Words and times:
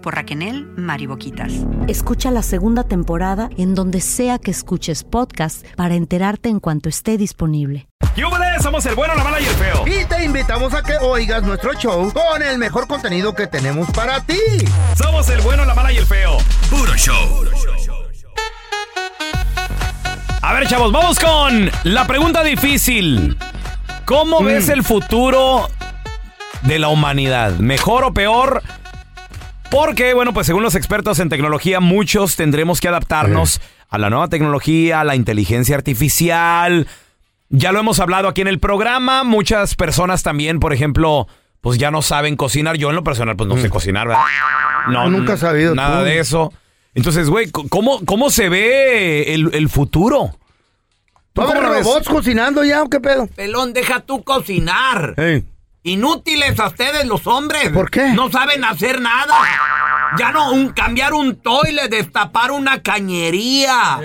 por 0.00 0.14
Raquel 0.14 0.66
Mariboquitas. 0.76 1.52
Escucha 1.88 2.30
la 2.30 2.42
segunda 2.42 2.84
temporada 2.84 3.50
en 3.56 3.74
donde 3.74 4.00
sea 4.00 4.38
que 4.38 4.50
escuches 4.50 5.04
podcast 5.04 5.66
para 5.76 5.94
enterarte 5.94 6.48
en 6.48 6.60
cuanto 6.60 6.88
esté 6.88 7.18
disponible. 7.18 7.88
¡Yúbales! 8.16 8.62
Somos 8.62 8.84
el 8.86 8.94
bueno, 8.94 9.14
la 9.14 9.24
mala 9.24 9.40
y 9.40 9.44
el 9.44 9.54
feo. 9.54 9.84
Y 9.86 10.04
te 10.04 10.24
invitamos 10.24 10.74
a 10.74 10.82
que 10.82 10.96
oigas 10.98 11.42
nuestro 11.42 11.74
show 11.74 12.12
con 12.12 12.42
el 12.42 12.58
mejor 12.58 12.86
contenido 12.86 13.34
que 13.34 13.46
tenemos 13.46 13.90
para 13.90 14.20
ti. 14.20 14.38
Somos 14.96 15.28
el 15.30 15.40
bueno, 15.40 15.64
la 15.64 15.74
mala 15.74 15.92
y 15.92 15.96
el 15.96 16.06
feo. 16.06 16.38
Puro 16.68 16.94
show. 16.96 17.44
A 20.42 20.52
ver, 20.54 20.66
chavos, 20.68 20.92
vamos 20.92 21.18
con 21.18 21.70
la 21.84 22.06
pregunta 22.06 22.42
difícil. 22.42 23.36
¿Cómo 24.04 24.42
ves 24.42 24.68
el 24.68 24.82
futuro 24.82 25.68
de 26.62 26.78
la 26.78 26.88
humanidad? 26.88 27.52
¿Mejor 27.58 28.04
o 28.04 28.14
peor? 28.14 28.62
Porque, 29.70 30.14
bueno, 30.14 30.32
pues 30.34 30.46
según 30.46 30.62
los 30.62 30.74
expertos 30.74 31.20
en 31.20 31.28
tecnología, 31.28 31.80
muchos 31.80 32.36
tendremos 32.36 32.80
que 32.80 32.88
adaptarnos 32.88 33.60
a 33.88 33.98
la 33.98 34.10
nueva 34.10 34.28
tecnología, 34.28 35.00
a 35.00 35.04
la 35.04 35.14
inteligencia 35.14 35.76
artificial. 35.76 36.88
Ya 37.50 37.70
lo 37.72 37.80
hemos 37.80 38.00
hablado 38.00 38.28
aquí 38.28 38.40
en 38.40 38.48
el 38.48 38.58
programa. 38.58 39.22
Muchas 39.22 39.76
personas 39.76 40.22
también, 40.24 40.58
por 40.58 40.72
ejemplo, 40.72 41.28
pues 41.60 41.78
ya 41.78 41.90
no 41.92 42.02
saben 42.02 42.36
cocinar. 42.36 42.76
Yo 42.76 42.90
en 42.90 42.96
lo 42.96 43.04
personal, 43.04 43.36
pues 43.36 43.48
no 43.48 43.56
sé 43.58 43.70
cocinar, 43.70 44.08
¿verdad? 44.08 44.22
No, 44.88 45.08
nunca 45.08 45.34
he 45.34 45.38
sabido. 45.38 45.74
Nada 45.74 46.00
tú. 46.00 46.04
de 46.04 46.18
eso. 46.18 46.52
Entonces, 46.94 47.28
güey, 47.30 47.50
¿cómo, 47.50 48.04
¿cómo 48.04 48.30
se 48.30 48.48
ve 48.48 49.34
el, 49.34 49.50
el 49.54 49.68
futuro? 49.68 50.36
¿Tú 51.32 51.42
¿Va 51.42 51.44
a 51.44 51.48
cómo 51.48 51.60
haber 51.60 51.78
ves? 51.78 51.86
robots 51.86 52.08
cocinando 52.08 52.64
ya 52.64 52.82
o 52.82 52.90
qué 52.90 52.98
pedo? 52.98 53.28
Pelón, 53.28 53.72
deja 53.72 54.00
tú 54.00 54.24
cocinar. 54.24 55.14
Inútiles 55.82 56.58
a 56.60 56.66
ustedes 56.68 57.06
los 57.06 57.26
hombres. 57.26 57.70
¿Por 57.70 57.90
qué? 57.90 58.08
No 58.12 58.30
saben 58.30 58.64
hacer 58.64 59.00
nada. 59.00 59.34
Ya 60.18 60.30
no, 60.32 60.52
un, 60.52 60.70
cambiar 60.70 61.14
un 61.14 61.36
toile, 61.36 61.88
destapar 61.88 62.50
una 62.50 62.82
cañería. 62.82 63.98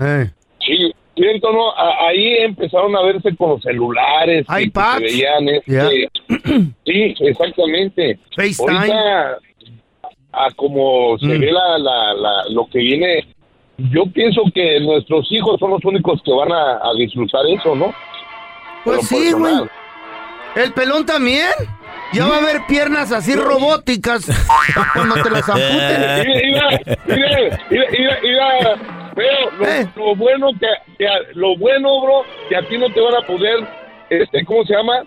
Eh. 0.00 0.30
Sí, 0.66 0.92
siento, 1.14 1.52
¿no? 1.52 1.70
A- 1.72 2.08
ahí 2.08 2.36
empezaron 2.38 2.94
a 2.96 3.02
verse 3.02 3.34
con 3.36 3.50
los 3.50 3.62
celulares. 3.62 4.46
que 4.46 4.62
iPads. 4.62 4.98
se 4.98 5.04
veían 5.04 5.48
este. 5.48 6.08
Sí, 6.86 7.14
exactamente. 7.20 8.18
FaceTime. 8.34 8.76
Ahorita, 8.78 9.38
a 10.32 10.50
como 10.56 11.18
se 11.18 11.26
Mm. 11.26 11.40
ve 11.40 11.52
la, 11.52 11.78
la, 11.78 12.14
la- 12.14 12.44
lo 12.50 12.66
que 12.68 12.78
viene, 12.78 13.26
yo 13.78 14.04
pienso 14.06 14.42
que 14.54 14.80
nuestros 14.80 15.30
hijos 15.32 15.58
son 15.60 15.70
los 15.72 15.84
únicos 15.84 16.20
que 16.22 16.32
van 16.32 16.50
a, 16.52 16.72
a 16.82 16.94
disfrutar 16.96 17.44
eso, 17.46 17.74
¿no? 17.74 17.92
Pues 18.84 19.06
sí, 19.08 19.32
güey. 19.32 19.54
¿El 20.54 20.72
pelón 20.72 21.06
también? 21.06 21.48
Ya 22.12 22.26
va 22.26 22.36
a 22.36 22.38
haber 22.38 22.66
piernas 22.66 23.12
así 23.12 23.34
robóticas 23.36 24.26
cuando 24.94 25.14
te 25.22 25.30
las 25.30 25.48
amputen. 25.48 26.24
Mira, 26.26 26.68
mira, 27.06 27.06
mira, 27.06 27.58
mira, 27.70 27.86
mira, 27.92 28.18
mira, 28.22 28.76
veo 29.14 29.50
lo, 29.58 29.66
Eh. 29.66 29.88
lo 29.94 30.16
bueno 30.16 30.48
que, 30.58 30.66
que 30.98 31.06
a- 31.06 31.20
lo 31.34 31.56
bueno, 31.56 32.00
bro, 32.02 32.24
que 32.48 32.56
a 32.56 32.62
ti 32.68 32.78
no 32.78 32.90
te 32.92 33.00
van 33.00 33.14
a 33.14 33.26
poder, 33.26 33.68
este, 34.10 34.44
¿cómo 34.44 34.64
se 34.64 34.74
llama? 34.74 35.02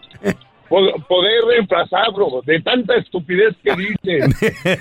Po- 0.74 1.06
Poder 1.08 1.44
reemplazar, 1.50 2.12
bro, 2.16 2.42
de 2.48 2.60
tanta 2.62 2.96
estupidez 2.96 3.54
que 3.64 3.76
dicen. 3.76 4.34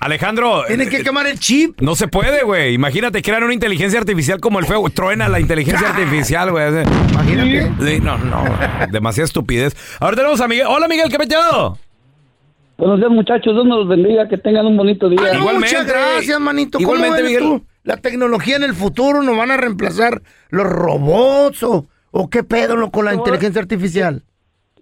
Alejandro. 0.00 0.64
Tiene 0.66 0.88
que 0.88 1.04
quemar 1.04 1.28
el 1.28 1.38
chip. 1.38 1.80
No 1.80 1.94
se 1.94 2.08
puede, 2.08 2.42
güey. 2.42 2.74
Imagínate, 2.74 3.22
crean 3.22 3.44
una 3.44 3.54
inteligencia 3.54 4.00
artificial 4.00 4.40
como 4.40 4.58
el 4.58 4.66
feo. 4.66 4.82
Truena 4.90 5.28
la 5.28 5.38
inteligencia 5.38 5.88
artificial, 5.90 6.50
güey. 6.50 6.82
Imagínate. 7.12 7.70
Sí, 7.94 8.00
no, 8.00 8.18
no. 8.18 8.42
Demasiada 8.90 9.26
estupidez. 9.26 9.76
Ahora 10.00 10.16
tenemos 10.16 10.40
a 10.40 10.48
Miguel. 10.48 10.66
Hola, 10.68 10.88
Miguel, 10.88 11.08
¿qué 11.10 11.18
metido? 11.18 11.78
Buenos 12.76 12.98
días, 12.98 13.10
muchachos. 13.12 13.54
Dios 13.54 13.64
nos 13.66 13.78
los 13.80 13.88
bendiga. 13.88 14.26
Que 14.28 14.38
tengan 14.38 14.66
un 14.66 14.76
bonito 14.76 15.08
día. 15.08 15.20
Ah, 15.22 15.34
no, 15.34 15.40
Igualmente. 15.42 15.76
muchas 15.78 15.86
gracias, 15.86 16.40
manito. 16.40 16.78
¿Cómo 16.78 16.96
Igualmente, 16.96 17.22
ves 17.22 17.30
Miguel. 17.30 17.42
tú? 17.44 17.64
¿La 17.84 17.98
tecnología 17.98 18.56
en 18.56 18.64
el 18.64 18.74
futuro 18.74 19.22
nos 19.22 19.36
van 19.36 19.52
a 19.52 19.56
reemplazar 19.56 20.22
los 20.50 20.66
robots 20.66 21.62
o, 21.64 21.86
o 22.12 22.28
qué 22.30 22.44
pedo 22.44 22.76
lo- 22.76 22.90
con 22.90 23.04
la 23.04 23.14
inteligencia 23.14 23.60
artificial? 23.60 24.22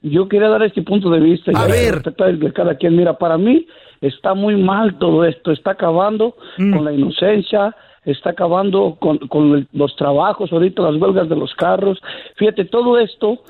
Yo 0.02 0.28
quería 0.28 0.48
dar 0.48 0.62
este 0.62 0.82
punto 0.82 1.10
de 1.10 1.20
vista. 1.20 1.52
A 1.54 1.66
ver. 1.66 2.02
de 2.02 2.52
cada 2.52 2.74
quien. 2.76 2.96
Mira, 2.96 3.16
para 3.18 3.36
mí 3.38 3.66
está 4.00 4.34
muy 4.34 4.56
mal 4.56 4.98
todo 4.98 5.24
esto. 5.24 5.50
Está 5.52 5.72
acabando 5.72 6.34
Mm. 6.58 6.74
con 6.74 6.84
la 6.84 6.92
inocencia. 6.92 7.74
Está 8.06 8.30
acabando 8.30 8.96
con, 8.98 9.18
con 9.28 9.52
el- 9.56 9.68
los 9.74 9.94
trabajos, 9.96 10.50
ahorita 10.50 10.80
las 10.82 10.96
huelgas 11.00 11.28
de 11.28 11.36
los 11.36 11.54
carros. 11.54 12.00
Fíjate, 12.36 12.64
todo 12.64 12.98
esto 12.98 13.40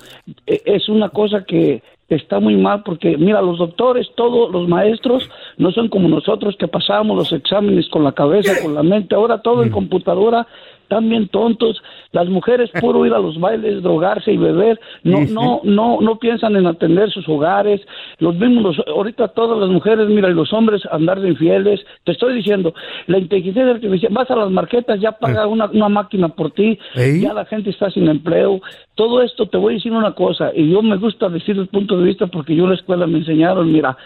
eh, 0.48 0.60
es 0.64 0.88
una 0.88 1.08
cosa 1.10 1.44
que 1.44 1.84
está 2.08 2.40
muy 2.40 2.56
mal 2.56 2.82
porque, 2.82 3.16
mira, 3.16 3.40
los 3.40 3.58
doctores, 3.58 4.08
todos 4.16 4.50
los 4.50 4.66
maestros 4.68 5.30
no 5.56 5.70
son 5.70 5.88
como 5.88 6.08
nosotros 6.08 6.56
que 6.58 6.66
pasábamos 6.66 7.16
los 7.16 7.32
exámenes 7.32 7.88
con 7.90 8.02
la 8.02 8.10
cabeza, 8.10 8.60
con 8.60 8.74
la 8.74 8.82
mente. 8.82 9.14
Ahora 9.14 9.40
todo 9.40 9.58
Mm. 9.58 9.66
en 9.66 9.70
computadora 9.70 10.48
están 10.90 11.08
bien 11.08 11.28
tontos. 11.28 11.80
Las 12.10 12.28
mujeres 12.28 12.68
puro 12.80 13.06
ir 13.06 13.14
a 13.14 13.20
los 13.20 13.38
bailes, 13.38 13.80
drogarse 13.82 14.32
y 14.32 14.36
beber, 14.36 14.80
no, 15.04 15.18
no, 15.32 15.60
no, 15.62 16.00
no 16.00 16.18
piensan 16.18 16.56
en 16.56 16.66
atender 16.66 17.10
sus 17.12 17.28
hogares. 17.28 17.80
Los 18.18 18.34
mismos, 18.34 18.76
los- 18.76 18.86
ahorita 18.88 19.28
todas 19.28 19.56
las 19.60 19.68
mujeres, 19.70 20.08
mira, 20.08 20.28
y 20.28 20.34
los 20.34 20.52
hombres 20.52 20.82
andar 20.90 21.20
de 21.20 21.28
infieles. 21.28 21.80
Te 22.04 22.12
estoy 22.12 22.34
diciendo, 22.34 22.74
la 23.06 23.18
inteligencia 23.18 23.70
artificial, 23.70 24.12
vas 24.12 24.28
a 24.30 24.36
las 24.36 24.50
marquetas, 24.50 25.00
ya 25.00 25.12
paga 25.12 25.46
una, 25.46 25.66
una 25.72 25.88
máquina 25.88 26.28
por 26.28 26.50
ti, 26.50 26.76
ya 27.20 27.32
la 27.34 27.44
gente 27.44 27.70
está 27.70 27.88
sin 27.90 28.08
empleo. 28.08 28.60
Todo 28.96 29.22
esto, 29.22 29.46
te 29.46 29.56
voy 29.58 29.74
a 29.74 29.76
decir 29.76 29.92
una 29.92 30.12
cosa, 30.12 30.50
y 30.54 30.70
yo 30.72 30.82
me 30.82 30.96
gusta 30.96 31.28
decir 31.28 31.56
el 31.56 31.68
punto 31.68 31.96
de 31.98 32.04
vista 32.04 32.26
porque 32.26 32.56
yo 32.56 32.64
en 32.64 32.70
la 32.70 32.74
escuela 32.76 33.06
me 33.06 33.18
enseñaron, 33.18 33.70
mira, 33.72 33.96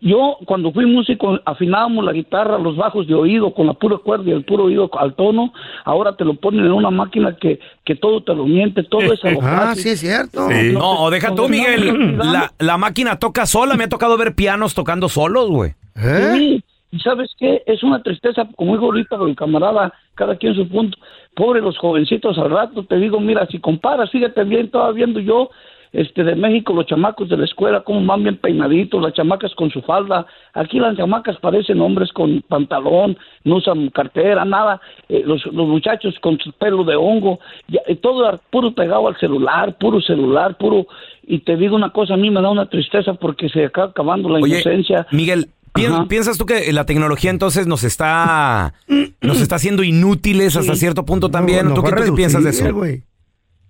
yo 0.00 0.36
cuando 0.46 0.72
fui 0.72 0.86
músico 0.86 1.38
afinábamos 1.44 2.04
la 2.04 2.12
guitarra, 2.12 2.58
los 2.58 2.76
bajos 2.76 3.06
de 3.06 3.14
oído 3.14 3.54
con 3.54 3.66
la 3.66 3.72
pura 3.74 3.96
cuerda 3.98 4.24
y 4.28 4.32
el 4.32 4.44
puro 4.44 4.64
oído 4.64 4.90
al 4.98 5.14
tono. 5.14 5.52
Ahora 5.84 6.14
te 6.16 6.24
lo 6.24 6.34
ponen 6.34 6.66
en 6.66 6.72
una 6.72 6.90
máquina 6.90 7.36
que, 7.36 7.58
que 7.84 7.94
todo 7.96 8.22
te 8.22 8.34
lo 8.34 8.44
miente, 8.46 8.82
todo 8.82 9.00
es 9.12 9.24
a 9.24 9.30
lo 9.30 9.40
Ah, 9.42 9.58
fácil. 9.68 9.82
sí, 9.82 9.88
es 9.90 10.00
cierto. 10.00 10.48
No, 10.72 11.02
o 11.04 11.10
deja 11.10 11.34
tú, 11.34 11.48
Miguel. 11.48 12.18
La, 12.18 12.52
la 12.58 12.76
máquina 12.78 13.18
toca 13.18 13.46
sola. 13.46 13.76
Me 13.76 13.84
ha 13.84 13.88
tocado 13.88 14.16
ver 14.18 14.34
pianos 14.34 14.74
tocando 14.74 15.08
solos, 15.08 15.48
güey. 15.48 15.72
¿Eh? 15.96 16.32
Sí, 16.36 16.64
y 16.90 17.00
sabes 17.00 17.30
qué, 17.38 17.62
es 17.66 17.82
una 17.82 18.02
tristeza, 18.02 18.46
como 18.56 18.72
dijo 18.72 18.84
ahorita 18.86 19.16
el 19.26 19.34
camarada, 19.34 19.92
cada 20.14 20.36
quien 20.36 20.54
su 20.54 20.68
punto. 20.68 20.96
Pobre 21.34 21.60
los 21.60 21.76
jovencitos 21.78 22.38
al 22.38 22.50
rato, 22.50 22.84
te 22.84 22.96
digo, 22.96 23.18
mira, 23.18 23.46
si 23.46 23.58
comparas, 23.58 24.10
fíjate 24.10 24.44
bien, 24.44 24.66
estaba 24.66 24.92
viendo 24.92 25.18
yo 25.18 25.50
este 25.94 26.24
de 26.24 26.34
México 26.34 26.74
los 26.74 26.84
chamacos 26.86 27.28
de 27.28 27.36
la 27.36 27.44
escuela 27.44 27.82
cómo 27.82 28.04
van 28.04 28.22
bien 28.24 28.36
peinaditos, 28.36 29.00
las 29.00 29.14
chamacas 29.14 29.54
con 29.54 29.70
su 29.70 29.80
falda. 29.82 30.26
Aquí 30.52 30.78
las 30.80 30.96
chamacas 30.96 31.36
parecen 31.38 31.80
hombres 31.80 32.12
con 32.12 32.42
pantalón, 32.48 33.16
no 33.44 33.56
usan 33.56 33.88
cartera, 33.90 34.44
nada. 34.44 34.80
Eh, 35.08 35.22
los, 35.24 35.46
los 35.46 35.66
muchachos 35.68 36.14
con 36.20 36.38
su 36.40 36.52
pelo 36.52 36.84
de 36.84 36.96
hongo, 36.96 37.38
ya, 37.68 37.80
eh, 37.86 37.96
todo 37.96 38.40
puro 38.50 38.74
pegado 38.74 39.08
al 39.08 39.16
celular, 39.18 39.76
puro 39.78 40.00
celular, 40.00 40.58
puro. 40.58 40.86
Y 41.26 41.38
te 41.38 41.56
digo 41.56 41.74
una 41.76 41.90
cosa, 41.90 42.14
a 42.14 42.16
mí 42.18 42.30
me 42.30 42.42
da 42.42 42.50
una 42.50 42.66
tristeza 42.68 43.14
porque 43.14 43.48
se 43.48 43.64
acaba 43.64 43.88
acabando 43.90 44.28
la 44.28 44.40
Oye, 44.40 44.54
inocencia. 44.60 45.06
Miguel, 45.12 45.46
¿pi- 45.72 45.86
Ajá. 45.86 46.06
¿piensas 46.08 46.36
tú 46.38 46.44
que 46.44 46.72
la 46.72 46.84
tecnología 46.86 47.30
entonces 47.30 47.66
nos 47.66 47.84
está 47.84 48.74
nos 49.22 49.40
está 49.40 49.56
haciendo 49.56 49.82
inútiles 49.84 50.56
hasta 50.56 50.74
Sí. 50.74 50.80
cierto 50.80 51.04
punto 51.04 51.30
también? 51.30 51.68
No, 51.68 51.74
¿Tú, 51.74 51.82
nos 51.82 51.90
qué, 51.90 51.96
tú 52.00 52.02
qué 52.06 52.12
piensas 52.16 52.42
de 52.44 52.50
eso? 52.50 52.74
güey. 52.74 53.02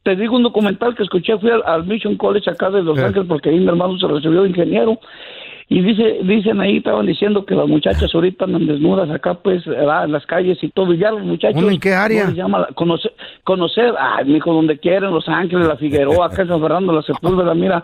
Te 0.05 0.15
digo 0.15 0.37
un 0.37 0.43
documental 0.45 0.95
que 0.95 1.03
escuché, 1.03 1.37
fui 1.39 1.51
al, 1.51 1.63
al 1.67 1.85
Mission 1.85 2.17
College 2.17 2.51
acá 2.51 2.71
de 2.71 2.83
Los. 2.83 2.99
Ángeles 2.99 3.27
porque 3.27 3.49
ahí 3.49 3.59
mi 3.59 3.67
hermano 3.67 3.99
se 3.99 4.07
recibió 4.07 4.43
de 4.43 4.51
ingeniero 4.51 5.01
y 5.69 5.81
dice, 5.81 6.19
dicen 6.23 6.61
ahí, 6.61 6.77
estaban 6.77 7.07
diciendo 7.07 7.47
que 7.47 7.55
las 7.55 7.67
muchachas 7.67 8.15
ahorita 8.15 8.45
andan 8.45 8.67
desnudas 8.67 9.09
acá 9.11 9.35
pues 9.35 9.67
en 9.67 10.13
las 10.13 10.27
calles 10.27 10.59
y 10.63 10.69
todo, 10.69 10.93
y 10.93 10.99
ya 10.99 11.11
los 11.11 11.23
muchachos... 11.23 11.57
¿Dónde, 11.59 11.75
en 11.75 11.81
qué 11.81 11.95
área? 11.95 12.27
no 12.27 12.33
llama 12.33 12.69
conocer, 12.75 13.15
conocer, 13.45 13.95
ay, 13.99 14.27
mijo, 14.27 14.53
donde 14.53 14.79
quieren, 14.79 15.11
Los 15.11 15.27
Ángeles, 15.27 15.67
La 15.67 15.77
Figueroa, 15.77 16.27
acá 16.27 16.43
en 16.43 16.49
San 16.49 16.61
Fernando, 16.61 16.93
La 16.93 17.03
Sepúlveda, 17.03 17.55
mira, 17.55 17.83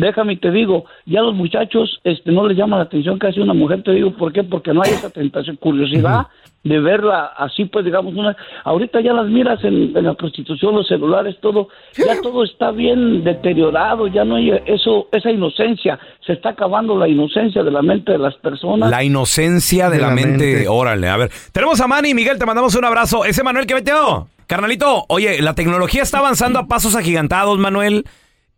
déjame 0.00 0.34
y 0.34 0.36
te 0.36 0.50
digo, 0.50 0.84
ya 1.06 1.20
los 1.20 1.34
muchachos 1.34 2.00
este 2.04 2.32
no 2.32 2.46
les 2.46 2.56
llama 2.56 2.76
la 2.76 2.84
atención 2.84 3.18
casi 3.18 3.40
una 3.40 3.54
mujer, 3.54 3.82
te 3.82 3.92
digo, 3.92 4.12
¿por 4.12 4.32
qué? 4.32 4.42
Porque 4.42 4.72
no 4.72 4.82
hay 4.82 4.90
esa 4.90 5.10
tentación, 5.10 5.56
curiosidad 5.56 6.26
de 6.62 6.78
verla 6.78 7.32
así, 7.38 7.64
pues 7.64 7.84
digamos, 7.86 8.14
una, 8.14 8.36
ahorita 8.64 9.00
ya 9.00 9.14
las 9.14 9.26
miras 9.28 9.64
en, 9.64 9.96
en 9.96 10.04
la 10.04 10.12
prostitución, 10.14 10.74
los 10.74 10.86
celulares, 10.86 11.36
todo, 11.40 11.68
ya 11.96 12.20
todo 12.20 12.44
está 12.44 12.70
bien 12.70 13.24
deteriorado, 13.24 14.06
ya 14.08 14.24
no 14.24 14.36
hay 14.36 14.52
eso, 14.66 15.08
esa 15.10 15.30
inocencia, 15.30 15.98
se 16.26 16.34
está 16.34 16.50
acabando 16.50 16.98
la 16.98 17.08
inocencia 17.08 17.62
de 17.62 17.70
la 17.70 17.80
mente 17.80 18.12
de 18.12 18.18
las 18.18 18.34
personas. 18.36 18.90
La 18.90 19.02
inocencia 19.02 19.88
de, 19.88 19.98
la, 19.98 20.10
mente. 20.10 20.68
Órale, 20.68 21.08
a 21.08 21.16
ver. 21.16 21.30
Tenemos 21.52 21.80
a 21.80 21.86
Manny, 21.86 22.12
Miguel, 22.12 22.38
te 22.38 22.44
mandamos 22.44 22.74
un 22.74 22.84
abrazo. 22.84 23.24
Ese 23.24 23.42
Manuel 23.42 23.66
que 23.66 23.74
metió. 23.74 24.28
Carnalito, 24.46 25.06
oye, 25.08 25.40
la 25.40 25.54
tecnología 25.54 26.02
está 26.02 26.18
avanzando 26.18 26.58
a 26.58 26.66
pasos 26.66 26.94
agigantados, 26.94 27.58
Manuel. 27.58 28.04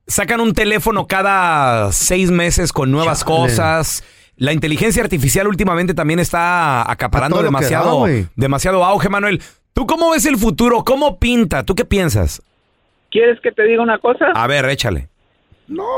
Sacan 0.06 0.40
un 0.40 0.52
teléfono 0.52 1.06
cada 1.06 1.93
seis 1.93 2.31
meses 2.31 2.72
con 2.72 2.90
nuevas 2.90 3.25
Chale. 3.25 3.37
cosas. 3.37 4.04
La 4.37 4.52
inteligencia 4.52 5.02
artificial 5.02 5.46
últimamente 5.46 5.94
también 5.94 6.19
está 6.19 6.90
acaparando 6.90 7.43
demasiado, 7.43 8.06
da, 8.06 8.12
demasiado 8.34 8.84
auge, 8.84 9.08
Manuel. 9.08 9.40
¿Tú 9.72 9.87
cómo 9.87 10.10
ves 10.10 10.26
el 10.26 10.37
futuro? 10.37 10.84
¿Cómo 10.84 11.19
pinta? 11.19 11.64
¿Tú 11.64 11.75
qué 11.75 11.84
piensas? 11.84 12.43
¿Quieres 13.10 13.40
que 13.40 13.52
te 13.52 13.62
diga 13.64 13.82
una 13.82 13.99
cosa? 13.99 14.32
A 14.34 14.46
ver, 14.46 14.64
échale. 14.66 15.08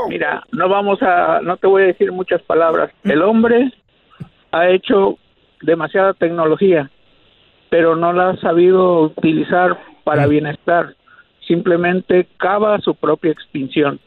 Mira, 0.09 0.43
no 0.51 0.69
vamos 0.69 1.01
a, 1.01 1.41
no 1.41 1.57
te 1.57 1.67
voy 1.67 1.83
a 1.83 1.87
decir 1.87 2.11
muchas 2.11 2.41
palabras. 2.43 2.91
El 3.03 3.21
hombre 3.21 3.73
ha 4.51 4.69
hecho 4.69 5.17
demasiada 5.61 6.13
tecnología, 6.13 6.89
pero 7.69 7.95
no 7.95 8.13
la 8.13 8.31
ha 8.31 8.37
sabido 8.37 9.01
utilizar 9.01 9.77
para 10.03 10.27
bienestar. 10.27 10.95
Simplemente 11.47 12.27
cava 12.37 12.79
su 12.79 12.93
propia 12.95 13.31
extinción. 13.31 13.99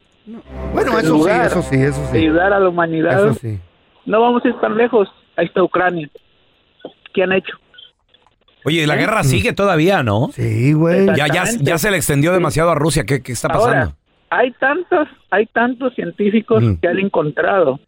Bueno, 0.74 0.92
En 0.98 1.04
eso 1.06 1.24
sí, 1.24 1.30
eso 1.30 1.62
sí, 1.62 1.76
eso 1.76 2.06
sí. 2.12 2.18
ayudar 2.18 2.52
a 2.52 2.60
la 2.60 2.68
humanidad. 2.68 3.26
Eso 3.26 3.34
sí. 3.34 3.58
No 4.06 4.20
vamos 4.20 4.44
a 4.44 4.48
ir 4.48 4.54
tan 4.60 4.76
lejos. 4.76 5.08
Ahí 5.36 5.46
está 5.46 5.62
Ucrania. 5.62 6.08
¿Qué 7.14 7.22
han 7.22 7.32
hecho? 7.32 7.56
Oye, 8.64 8.86
la 8.86 8.96
guerra 8.96 9.22
sigue 9.24 9.52
todavía, 9.52 10.02
¿no? 10.02 10.28
Sí, 10.32 10.72
güey. 10.74 11.06
Ya, 11.16 11.26
ya, 11.28 11.78
se 11.78 11.90
le 11.90 11.96
extendió 11.96 12.32
demasiado 12.32 12.70
a 12.70 12.74
Rusia. 12.74 13.04
¿Qué, 13.04 13.22
qué 13.22 13.32
está 13.32 13.48
pasando? 13.48 13.76
Ahora, 13.76 13.94
hay 14.30 14.50
tantos, 14.52 15.08
hay 15.30 15.46
tantos 15.46 15.94
científicos 15.94 16.62
Mm. 16.62 16.74
que 16.76 16.88
han 16.88 16.98
encontrado 16.98 17.80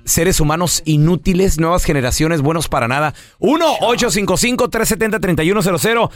seres 0.05 0.39
humanos 0.39 0.81
inútiles, 0.85 1.59
nuevas 1.59 1.83
generaciones 1.83 2.41
buenos 2.41 2.69
para 2.69 2.87
nada? 2.87 3.13
1-855-370-3100. 3.39 6.09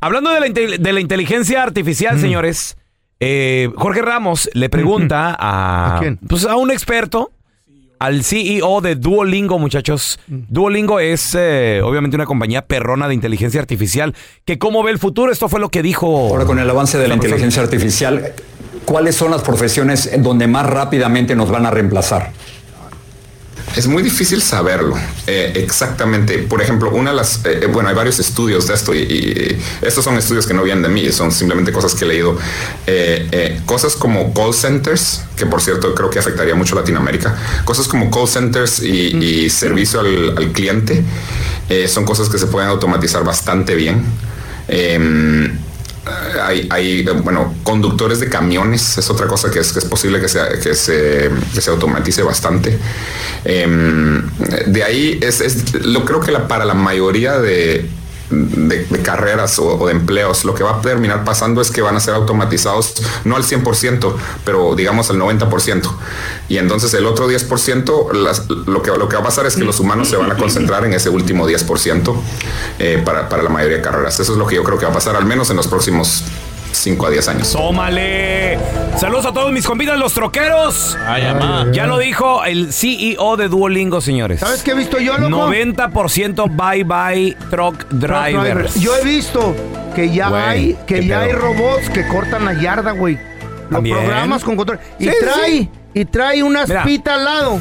Hablando 0.00 0.30
de 0.30 0.40
la, 0.40 0.48
de 0.48 0.92
la 0.92 1.00
inteligencia 1.00 1.62
artificial, 1.62 2.18
señores, 2.20 2.76
eh, 3.20 3.70
Jorge 3.76 4.02
Ramos 4.02 4.50
le 4.52 4.68
pregunta 4.68 5.34
a, 5.38 5.96
¿A 5.96 6.00
quién? 6.00 6.18
Pues 6.28 6.44
a 6.46 6.56
un 6.56 6.70
experto, 6.70 7.30
al 7.98 8.24
CEO 8.24 8.80
de 8.80 8.96
Duolingo, 8.96 9.58
muchachos. 9.58 10.18
Duolingo 10.26 11.00
es 11.00 11.34
eh, 11.38 11.80
obviamente 11.82 12.16
una 12.16 12.26
compañía 12.26 12.66
perrona 12.66 13.08
de 13.08 13.14
inteligencia 13.14 13.60
artificial. 13.60 14.14
Que 14.44 14.58
cómo 14.58 14.82
ve 14.82 14.90
el 14.90 14.98
futuro, 14.98 15.32
esto 15.32 15.48
fue 15.48 15.60
lo 15.60 15.70
que 15.70 15.82
dijo. 15.82 16.06
Ahora 16.06 16.44
con 16.44 16.58
el 16.58 16.68
avance 16.68 16.98
de 16.98 17.08
la 17.08 17.14
profesor. 17.14 17.30
inteligencia 17.30 17.62
artificial, 17.62 18.32
¿cuáles 18.84 19.14
son 19.14 19.30
las 19.30 19.42
profesiones 19.42 20.10
donde 20.22 20.46
más 20.46 20.66
rápidamente 20.66 21.34
nos 21.34 21.50
van 21.50 21.66
a 21.66 21.70
reemplazar? 21.70 22.32
Es 23.76 23.88
muy 23.88 24.02
difícil 24.04 24.40
saberlo 24.40 24.96
eh, 25.26 25.52
exactamente. 25.56 26.38
Por 26.38 26.62
ejemplo, 26.62 26.90
una 26.90 27.10
de 27.10 27.16
las, 27.16 27.40
eh, 27.44 27.68
bueno, 27.72 27.88
hay 27.88 27.94
varios 27.94 28.20
estudios 28.20 28.68
de 28.68 28.74
esto 28.74 28.94
y, 28.94 28.98
y 28.98 29.58
estos 29.82 30.04
son 30.04 30.16
estudios 30.16 30.46
que 30.46 30.54
no 30.54 30.62
vienen 30.62 30.82
de 30.82 30.88
mí, 30.88 31.10
son 31.10 31.32
simplemente 31.32 31.72
cosas 31.72 31.94
que 31.94 32.04
he 32.04 32.08
leído. 32.08 32.38
Eh, 32.86 33.28
eh, 33.32 33.60
cosas 33.66 33.96
como 33.96 34.32
call 34.32 34.54
centers, 34.54 35.22
que 35.36 35.46
por 35.46 35.60
cierto 35.60 35.92
creo 35.94 36.08
que 36.08 36.20
afectaría 36.20 36.54
mucho 36.54 36.76
a 36.76 36.80
Latinoamérica. 36.80 37.36
Cosas 37.64 37.88
como 37.88 38.10
call 38.10 38.28
centers 38.28 38.80
y, 38.80 39.16
y 39.16 39.50
servicio 39.50 40.00
al, 40.00 40.38
al 40.38 40.52
cliente 40.52 41.02
Eh, 41.70 41.88
son 41.88 42.04
cosas 42.04 42.28
que 42.28 42.36
se 42.38 42.46
pueden 42.46 42.68
automatizar 42.68 43.24
bastante 43.24 43.74
bien. 43.74 44.04
Em, 46.06 46.40
hay, 46.40 46.68
hay, 46.70 47.02
bueno, 47.22 47.54
conductores 47.62 48.20
de 48.20 48.28
camiones, 48.28 48.98
es 48.98 49.10
otra 49.10 49.26
cosa 49.26 49.50
que 49.50 49.60
es, 49.60 49.72
que 49.72 49.78
es 49.78 49.84
posible 49.84 50.20
que, 50.20 50.28
sea, 50.28 50.48
que, 50.48 50.74
se, 50.74 51.30
que 51.54 51.60
se 51.60 51.70
automatice 51.70 52.22
bastante. 52.22 52.78
Em, 53.44 54.22
de 54.66 54.84
ahí 54.84 55.18
es, 55.22 55.40
es, 55.40 55.74
lo 55.84 56.04
creo 56.04 56.20
que 56.20 56.32
la, 56.32 56.48
para 56.48 56.64
la 56.64 56.74
mayoría 56.74 57.38
de, 57.38 57.88
de, 58.30 58.86
carreras 59.02 59.58
o, 59.58 59.86
de 59.86 59.92
empleos, 59.92 60.44
lo 60.44 60.54
que 60.54 60.62
va 60.64 60.78
a 60.78 60.80
terminar 60.80 61.24
pasando 61.24 61.60
es 61.60 61.70
que 61.70 61.82
van 61.82 61.96
a 61.96 62.00
ser 62.00 62.14
automatizados, 62.14 62.94
no 63.24 63.36
al 63.36 63.42
100%, 63.44 64.14
pero 64.44 64.74
digamos 64.74 65.10
al 65.10 65.18
90%. 65.18 65.90
Y 66.48 66.58
entonces 66.58 66.92
el 66.94 67.06
otro 67.06 67.28
10%, 67.30 68.12
las- 68.12 68.48
lo, 68.48 68.82
que, 68.82 68.90
lo 68.90 69.08
que 69.08 69.16
va 69.16 69.22
a 69.22 69.24
pasar 69.24 69.46
es 69.46 69.56
que 69.56 69.64
los 69.64 69.80
humanos 69.80 70.08
se 70.08 70.16
van 70.16 70.30
a 70.30 70.36
concentrar 70.36 70.84
en 70.84 70.92
ese 70.94 71.08
último 71.10 71.46
10% 71.48 72.14
eh, 72.78 73.02
para, 73.04 73.28
para 73.28 73.42
la 73.42 73.50
mayoría 73.50 73.76
de 73.78 73.82
carreras. 73.82 74.18
Eso 74.20 74.32
es 74.32 74.38
lo 74.38 74.46
que 74.46 74.56
yo 74.56 74.64
creo 74.64 74.78
que 74.78 74.84
va 74.86 74.90
a 74.90 74.94
pasar, 74.94 75.16
al 75.16 75.24
menos 75.26 75.50
en 75.50 75.56
los 75.56 75.66
próximos 75.68 76.22
5 76.78 77.06
a 77.06 77.10
10 77.10 77.28
años. 77.28 77.52
¡Tómale! 77.52 78.58
Saludos 78.98 79.26
a 79.26 79.32
todos 79.32 79.52
mis 79.52 79.66
compitas, 79.66 79.98
los 79.98 80.12
troqueros. 80.12 80.96
Ay, 81.06 81.22
amá. 81.24 81.66
Ya 81.72 81.86
lo 81.86 81.98
dijo 81.98 82.44
el 82.44 82.72
CEO 82.72 83.36
de 83.36 83.48
Duolingo, 83.48 84.00
señores. 84.00 84.40
¿Sabes 84.40 84.62
qué 84.62 84.72
he 84.72 84.74
visto 84.74 84.98
yo, 84.98 85.16
loco? 85.18 85.48
90% 85.48 86.50
bye 86.56 86.84
bye 86.84 87.36
truck 87.50 87.88
drivers. 87.90 88.74
Yo 88.80 88.96
he 88.96 89.04
visto 89.04 89.54
que 89.94 90.10
ya 90.10 90.28
Güey, 90.28 90.42
hay 90.42 90.78
que 90.86 91.00
qué 91.00 91.06
ya 91.06 91.20
hay 91.20 91.30
pedo. 91.30 91.40
robots 91.40 91.90
que 91.90 92.06
cortan 92.08 92.44
la 92.44 92.54
yarda, 92.54 92.92
güey. 92.92 93.18
Lo 93.70 93.76
También. 93.76 93.96
programas 93.96 94.44
con 94.44 94.56
control. 94.56 94.78
Y 94.98 95.04
Sí, 95.08 95.10
trae 95.20 95.50
sí. 95.50 95.70
y 95.94 96.04
trae 96.04 96.42
una 96.42 96.64
Mira. 96.66 96.80
aspita 96.80 97.14
al 97.14 97.24
lado. 97.24 97.60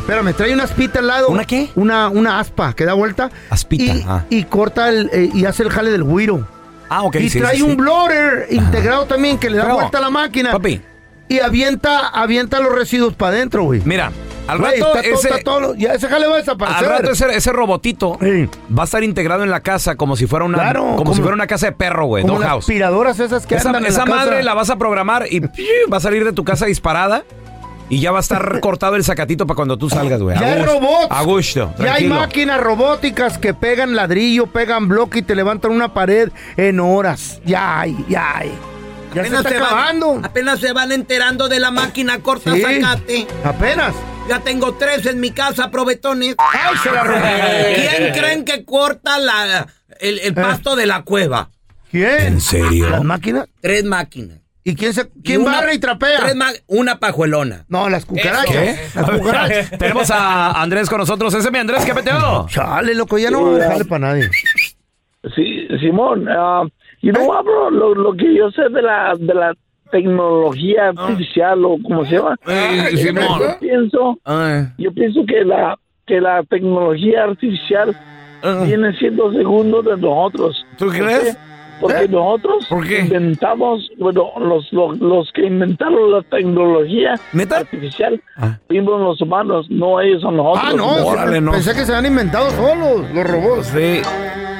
Espérame, 0.00 0.34
trae 0.34 0.52
una 0.52 0.64
aspita 0.64 0.98
al 0.98 1.06
lado. 1.06 1.28
¿Una 1.28 1.44
qué? 1.44 1.70
Una, 1.76 2.08
una 2.08 2.38
aspa 2.40 2.74
que 2.74 2.84
da 2.84 2.92
vuelta. 2.94 3.30
Aspita. 3.48 3.84
Y, 3.94 4.04
ah. 4.06 4.24
y 4.28 4.44
corta 4.44 4.88
el, 4.90 5.08
eh, 5.12 5.30
y 5.32 5.44
hace 5.46 5.62
el 5.62 5.70
jale 5.70 5.90
del 5.90 6.02
güiro. 6.02 6.46
Ah, 6.88 7.02
ok. 7.02 7.16
y 7.16 7.30
sí, 7.30 7.38
trae 7.40 7.56
sí, 7.56 7.62
un 7.62 7.70
sí. 7.70 7.76
blower 7.76 8.46
integrado 8.50 9.06
también 9.06 9.38
que 9.38 9.50
le 9.50 9.56
da 9.58 9.64
Pero, 9.64 9.74
vuelta 9.76 9.98
a 9.98 10.00
la 10.00 10.10
máquina. 10.10 10.52
Papi. 10.52 10.80
Y 11.28 11.40
avienta, 11.40 12.08
avienta 12.08 12.60
los 12.60 12.72
residuos 12.74 13.14
para 13.14 13.36
adentro, 13.36 13.62
güey. 13.64 13.80
Mira, 13.84 14.12
al 14.46 14.58
Güey, 14.58 14.72
rato 14.78 14.86
está 14.98 15.02
todo- 15.02 15.14
ese- 15.14 15.28
está 15.28 15.40
todo- 15.42 15.74
ya 15.74 15.94
ese 15.94 16.06
jale 16.06 16.26
va 16.26 16.34
a 16.34 16.36
Al 16.36 16.42
desaparecer. 16.42 16.88
rato 16.88 17.10
ese, 17.12 17.34
ese 17.34 17.50
robotito 17.52 18.18
va 18.76 18.82
a 18.82 18.84
estar 18.84 19.02
integrado 19.02 19.42
en 19.42 19.50
la 19.50 19.60
casa 19.60 19.96
como 19.96 20.16
si 20.16 20.26
fuera 20.26 20.44
una 20.44 20.58
Claro, 20.58 20.80
como, 20.82 20.96
como- 20.96 21.14
si 21.14 21.22
fuera 21.22 21.34
una 21.34 21.46
casa 21.46 21.66
de 21.66 21.72
perro, 21.72 22.04
güey, 22.06 22.24
las 22.24 22.42
house. 22.42 22.64
aspiradoras 22.64 23.18
esas 23.20 23.46
que 23.46 23.54
Esa, 23.54 23.70
andan 23.70 23.84
en 23.84 23.88
esa 23.88 24.00
la 24.00 24.04
casa. 24.04 24.16
madre 24.18 24.42
la 24.42 24.52
vas 24.52 24.68
a 24.68 24.76
programar 24.76 25.26
y 25.30 25.40
va 25.92 25.96
a 25.96 26.00
salir 26.00 26.24
de 26.26 26.34
tu 26.34 26.44
casa 26.44 26.66
disparada 26.66 27.24
y 27.88 28.00
ya 28.00 28.10
va 28.12 28.18
a 28.18 28.20
estar 28.20 28.60
cortado 28.60 28.96
el 28.96 29.04
sacatito 29.04 29.46
para 29.46 29.56
cuando 29.56 29.76
tú 29.76 29.88
salgas, 29.90 30.20
güey. 30.20 30.38
Ya 30.38 30.54
hay 30.54 30.62
robots. 30.62 31.06
A 31.10 31.22
gusto, 31.22 31.72
Ya 31.78 31.84
hay 31.84 31.88
tranquilo. 32.08 32.14
máquinas 32.16 32.60
robóticas 32.60 33.38
que 33.38 33.54
pegan 33.54 33.94
ladrillo, 33.94 34.46
pegan 34.46 34.88
bloque 34.88 35.20
y 35.20 35.22
te 35.22 35.34
levantan 35.34 35.72
una 35.72 35.92
pared 35.94 36.30
en 36.56 36.80
horas. 36.80 37.40
Ya 37.44 37.80
hay, 37.80 37.96
ya 38.08 38.38
hay. 38.38 38.52
Ya 39.14 39.22
se 39.24 39.28
está 39.36 39.42
van- 39.42 39.62
acabando. 39.62 40.20
apenas 40.24 40.58
se 40.58 40.72
van 40.72 40.90
enterando 40.90 41.48
de 41.48 41.60
la 41.60 41.70
máquina 41.70 42.18
corta 42.18 42.52
Sí. 42.52 42.62
zacate. 42.62 43.26
Apenas. 43.44 43.94
Ya 44.28 44.40
tengo 44.40 44.72
tres 44.74 45.04
en 45.06 45.20
mi 45.20 45.30
casa, 45.30 45.70
probetones. 45.70 46.34
¡Ay, 46.38 46.76
se 46.82 46.90
la 46.90 47.04
robé! 47.04 47.74
¿Quién 47.76 48.12
creen 48.14 48.44
que 48.44 48.64
corta 48.64 49.18
la, 49.18 49.66
el, 50.00 50.18
el 50.18 50.34
pasto 50.34 50.74
de 50.76 50.86
la 50.86 51.02
cueva? 51.02 51.50
¿Quién? 51.90 52.20
¿En 52.22 52.40
serio? 52.40 52.88
¿Las 52.88 53.04
máquinas? 53.04 53.46
Tres 53.60 53.84
máquinas. 53.84 54.38
¿Y 54.66 54.74
quién, 54.76 54.94
se, 54.94 55.10
quién 55.22 55.42
una- 55.42 55.52
barre 55.60 55.74
y 55.74 55.78
trapea? 55.78 56.20
tres 56.20 56.34
ma- 56.34 56.50
una 56.68 56.98
pajuelona. 56.98 57.66
No, 57.68 57.90
las 57.90 58.06
cucarachas. 58.06 58.50
¿Qué? 58.50 58.76
Las 58.94 59.10
cucarachas. 59.10 59.70
Tenemos 59.78 60.10
a 60.10 60.62
Andrés 60.62 60.88
con 60.88 60.98
nosotros. 60.98 61.34
Ese 61.34 61.46
es 61.48 61.52
mi 61.52 61.58
Andrés, 61.58 61.84
¿qué 61.84 61.92
peteo? 61.94 62.46
Chale, 62.48 62.94
loco, 62.94 63.18
ya 63.18 63.30
no 63.30 63.42
va 63.44 63.56
a 63.56 63.58
dejarle 63.58 63.84
para 63.84 64.06
nadie. 64.08 64.30
Sí, 65.34 65.66
Simón, 65.80 66.26
ah, 66.28 66.62
you 67.02 67.12
know 67.12 67.26
what, 67.26 67.44
bro? 67.44 67.70
Lo, 67.70 67.94
lo 67.94 68.12
que 68.14 68.34
yo 68.34 68.50
sé 68.50 68.62
de 68.70 68.82
la, 68.82 69.14
de 69.18 69.34
la 69.34 69.54
tecnología 69.90 70.88
artificial 70.96 71.64
o 71.64 71.76
como 71.82 72.04
se 72.04 72.16
llama, 72.16 72.36
Eh, 72.46 72.88
yo 72.92 72.98
Simón. 72.98 73.40
pienso, 73.60 74.18
Ay. 74.24 74.66
yo 74.78 74.92
pienso 74.92 75.24
que 75.26 75.44
la 75.44 75.78
que 76.06 76.20
la 76.20 76.42
tecnología 76.42 77.24
artificial 77.24 77.96
viene 78.66 78.92
siendo 78.98 79.32
segundo 79.32 79.80
de 79.82 79.96
nosotros. 79.96 80.62
¿Tú 80.76 80.86
¿Por 80.86 80.94
crees? 80.96 81.38
Porque 81.80 82.08
nosotros 82.08 82.66
¿Por 82.68 82.86
qué? 82.86 83.00
inventamos, 83.00 83.90
bueno, 83.98 84.30
los, 84.38 84.72
los, 84.72 84.98
los 84.98 85.30
que 85.32 85.46
inventaron 85.46 86.10
la 86.12 86.22
tecnología 86.22 87.14
¿Neta? 87.32 87.58
artificial 87.58 88.20
fuimos 88.68 89.00
los 89.00 89.20
humanos, 89.20 89.66
no 89.70 90.00
ellos 90.00 90.22
son 90.22 90.36
nosotros. 90.36 90.64
Ah, 90.66 90.72
no, 90.76 91.06
Órale, 91.06 91.40
no. 91.40 91.52
pensé 91.52 91.74
que 91.74 91.84
se 91.84 91.94
han 91.94 92.06
inventado 92.06 92.50
solos 92.50 93.10
los 93.12 93.24
robots. 93.26 93.66
Sí. 93.66 94.00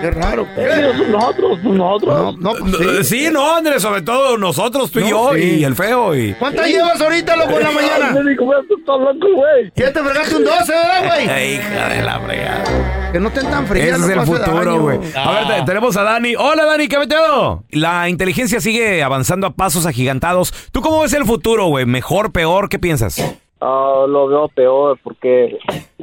Qué 0.00 0.10
raro. 0.10 0.46
Ellos 0.56 0.96
son 0.96 1.12
nosotros, 1.12 1.58
pues 1.62 1.74
nosotros. 1.76 2.36
No, 2.38 2.52
no, 2.54 2.58
pues 2.58 3.06
sí. 3.08 3.24
Sí, 3.24 3.28
no, 3.32 3.54
Andrés, 3.56 3.82
sobre 3.82 4.02
todo 4.02 4.36
nosotros, 4.38 4.90
tú 4.90 5.00
y 5.00 5.08
yo, 5.10 5.30
sí. 5.34 5.56
y 5.60 5.64
el 5.64 5.74
feo. 5.74 6.14
Y... 6.16 6.34
¿Cuántas 6.34 6.66
llevas 6.68 7.00
ahorita, 7.00 7.36
loco, 7.36 7.52
en 7.58 7.62
la 7.62 7.70
mañana? 7.70 8.10
Me 8.22 8.30
dijo, 8.30 8.44
"Esto 8.60 8.74
está 8.78 8.96
loco, 8.96 9.26
güey. 9.34 9.72
Ya 9.76 9.92
te 9.92 10.00
fregaste 10.02 10.36
un 10.36 10.44
12, 10.44 10.72
¿verdad, 10.72 11.04
güey? 11.06 11.54
Hija 11.54 11.88
de 11.88 12.02
la 12.02 12.20
fregada. 12.20 12.64
Que 13.12 13.20
no 13.20 13.28
estén 13.28 13.50
tan 13.50 13.66
frías. 13.66 13.86
Ese 14.00 14.12
es 14.12 14.18
el 14.18 14.20
futuro, 14.26 14.80
güey. 14.80 14.98
A 15.16 15.32
ver, 15.32 15.46
te- 15.60 15.62
tenemos 15.66 15.96
a 15.96 16.02
Dani. 16.02 16.34
Hola, 16.36 16.64
Dani, 16.64 16.88
¿qué 16.88 16.98
meteo? 16.98 17.62
La 17.70 18.08
inteligencia 18.08 18.60
sigue 18.60 19.02
avanzando 19.02 19.46
a 19.46 19.50
pasos 19.54 19.86
agigantados. 19.86 20.52
¿Tú 20.72 20.80
cómo 20.80 21.00
ves 21.02 21.12
el 21.14 21.24
futuro, 21.24 21.66
güey? 21.66 21.86
¿Mejor, 21.86 22.32
peor? 22.32 22.68
¿Qué 22.68 22.78
piensas? 22.78 23.18
Ah, 23.60 24.04
lo 24.08 24.26
veo 24.26 24.48
peor 24.48 24.98
porque 25.02 25.56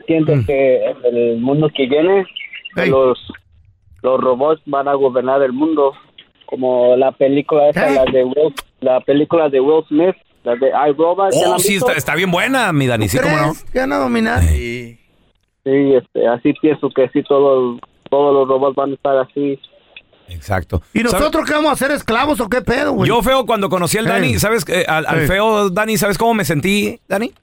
siento 0.07 0.35
Mm. 0.35 0.45
que 0.45 0.85
en 0.85 1.15
el 1.15 1.37
mundo 1.41 1.69
que 1.75 1.85
viene 1.85 2.25
los 2.87 3.19
los 4.01 4.19
robots 4.19 4.61
van 4.65 4.87
a 4.87 4.93
gobernar 4.93 5.41
el 5.41 5.53
mundo 5.53 5.93
como 6.45 6.95
la 6.95 7.11
película 7.11 7.69
esa 7.69 7.89
la 7.89 8.05
de 8.05 8.23
Will, 8.23 8.53
la 8.81 8.99
película 9.01 9.49
de 9.49 9.59
Will 9.59 9.85
Smith 9.87 10.15
la 10.43 10.55
de 10.55 10.71
iRobot 10.89 11.31
¿ya 11.33 11.47
la 11.47 11.55
Oh, 11.55 11.59
sí, 11.59 11.75
está, 11.75 11.93
está 11.93 12.15
bien 12.15 12.31
buena, 12.31 12.73
mi 12.73 12.87
Dani. 12.87 13.07
Sí, 13.07 13.19
cómo 13.19 13.35
no. 13.35 13.51
¿Crees? 13.51 13.65
¿Ya 13.73 13.81
van 13.81 13.93
a 13.93 13.97
dominar? 13.97 14.41
sí 14.43 14.97
este, 15.63 16.27
así 16.27 16.53
pienso 16.53 16.89
que 16.89 17.07
sí 17.09 17.21
todos 17.23 17.79
todos 18.09 18.33
los 18.33 18.47
robots 18.47 18.75
van 18.75 18.91
a 18.91 18.93
estar 18.95 19.17
así 19.17 19.59
Exacto. 20.29 20.81
¿Y 20.93 21.03
nosotros 21.03 21.45
qué 21.45 21.53
vamos 21.53 21.71
a 21.71 21.73
hacer, 21.73 21.91
esclavos 21.91 22.39
o 22.39 22.47
qué 22.47 22.61
pedo, 22.61 22.93
güey? 22.93 23.09
Yo, 23.09 23.21
feo, 23.21 23.45
cuando 23.45 23.69
conocí 23.69 23.97
al 23.97 24.05
Dani. 24.05 24.39
¿sabes? 24.39 24.65
Eh, 24.69 24.85
al, 24.87 25.05
al 25.05 25.27
feo, 25.27 25.69
Dani, 25.69 25.97
¿sabes 25.97 26.17
cómo 26.17 26.33
me 26.33 26.45
sentí, 26.45 26.99
Dani? 27.07 27.33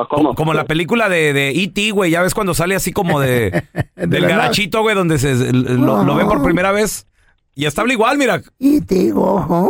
Ah, 0.00 0.06
Como, 0.08 0.34
como 0.34 0.54
la 0.54 0.64
película 0.64 1.08
de, 1.08 1.32
de 1.32 1.50
E.T., 1.50 1.90
güey. 1.90 2.10
Ya 2.10 2.22
ves 2.22 2.34
cuando 2.34 2.54
sale 2.54 2.74
así 2.74 2.92
como 2.92 3.20
de... 3.20 3.64
del 3.96 4.26
garachito, 4.26 4.82
güey, 4.82 4.94
donde 4.94 5.18
se, 5.18 5.52
lo, 5.52 6.04
lo 6.04 6.14
ven 6.14 6.28
por 6.28 6.42
primera 6.42 6.72
vez. 6.72 7.06
Y 7.54 7.66
está 7.66 7.84
igual, 7.86 8.16
mira. 8.16 8.40
Y 8.58 8.80
digo, 8.80 9.46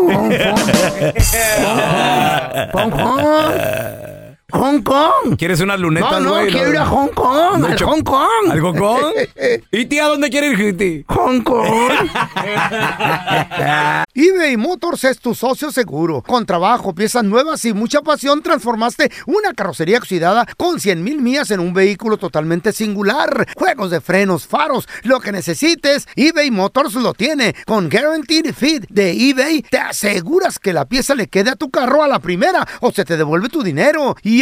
Hong 4.52 4.82
Kong. 4.82 5.36
¿Quieres 5.38 5.60
unas 5.60 5.80
lunetas, 5.80 6.12
No, 6.12 6.20
no, 6.20 6.30
güey? 6.32 6.50
quiero 6.50 6.70
ir 6.70 6.78
a 6.78 6.86
Hong 6.86 7.08
Kong, 7.08 7.58
No, 7.58 7.66
al 7.68 7.76
cho- 7.76 7.86
Hong 7.86 8.02
Kong. 8.02 8.50
¿Al 8.50 8.60
Hong 8.60 8.76
Kong? 8.76 9.12
¿Y 9.70 9.84
tía, 9.86 10.06
dónde 10.06 10.30
quiere 10.30 10.48
ir, 10.48 10.60
Iti? 10.60 11.04
Hong 11.08 11.40
Kong. 11.40 11.66
eBay 14.14 14.56
Motors 14.56 15.04
es 15.04 15.18
tu 15.18 15.34
socio 15.34 15.70
seguro. 15.72 16.22
Con 16.22 16.44
trabajo, 16.46 16.94
piezas 16.94 17.24
nuevas 17.24 17.64
y 17.64 17.72
mucha 17.72 18.02
pasión, 18.02 18.42
transformaste 18.42 19.10
una 19.26 19.54
carrocería 19.54 19.98
oxidada 19.98 20.46
con 20.56 20.80
100 20.80 21.02
mil 21.02 21.20
millas 21.22 21.50
en 21.50 21.60
un 21.60 21.72
vehículo 21.72 22.18
totalmente 22.18 22.72
singular. 22.72 23.46
Juegos 23.56 23.90
de 23.90 24.00
frenos, 24.00 24.46
faros, 24.46 24.86
lo 25.02 25.20
que 25.20 25.32
necesites, 25.32 26.06
eBay 26.14 26.50
Motors 26.50 26.94
lo 26.94 27.14
tiene. 27.14 27.54
Con 27.66 27.88
Guaranteed 27.88 28.52
Fit 28.54 28.84
de 28.90 29.12
eBay, 29.30 29.62
te 29.62 29.78
aseguras 29.78 30.58
que 30.58 30.72
la 30.74 30.84
pieza 30.84 31.14
le 31.14 31.28
quede 31.28 31.50
a 31.50 31.56
tu 31.56 31.70
carro 31.70 32.02
a 32.02 32.08
la 32.08 32.18
primera 32.18 32.66
o 32.80 32.92
se 32.92 33.04
te 33.04 33.16
devuelve 33.16 33.48
tu 33.48 33.62
dinero. 33.62 34.14
Y 34.22 34.41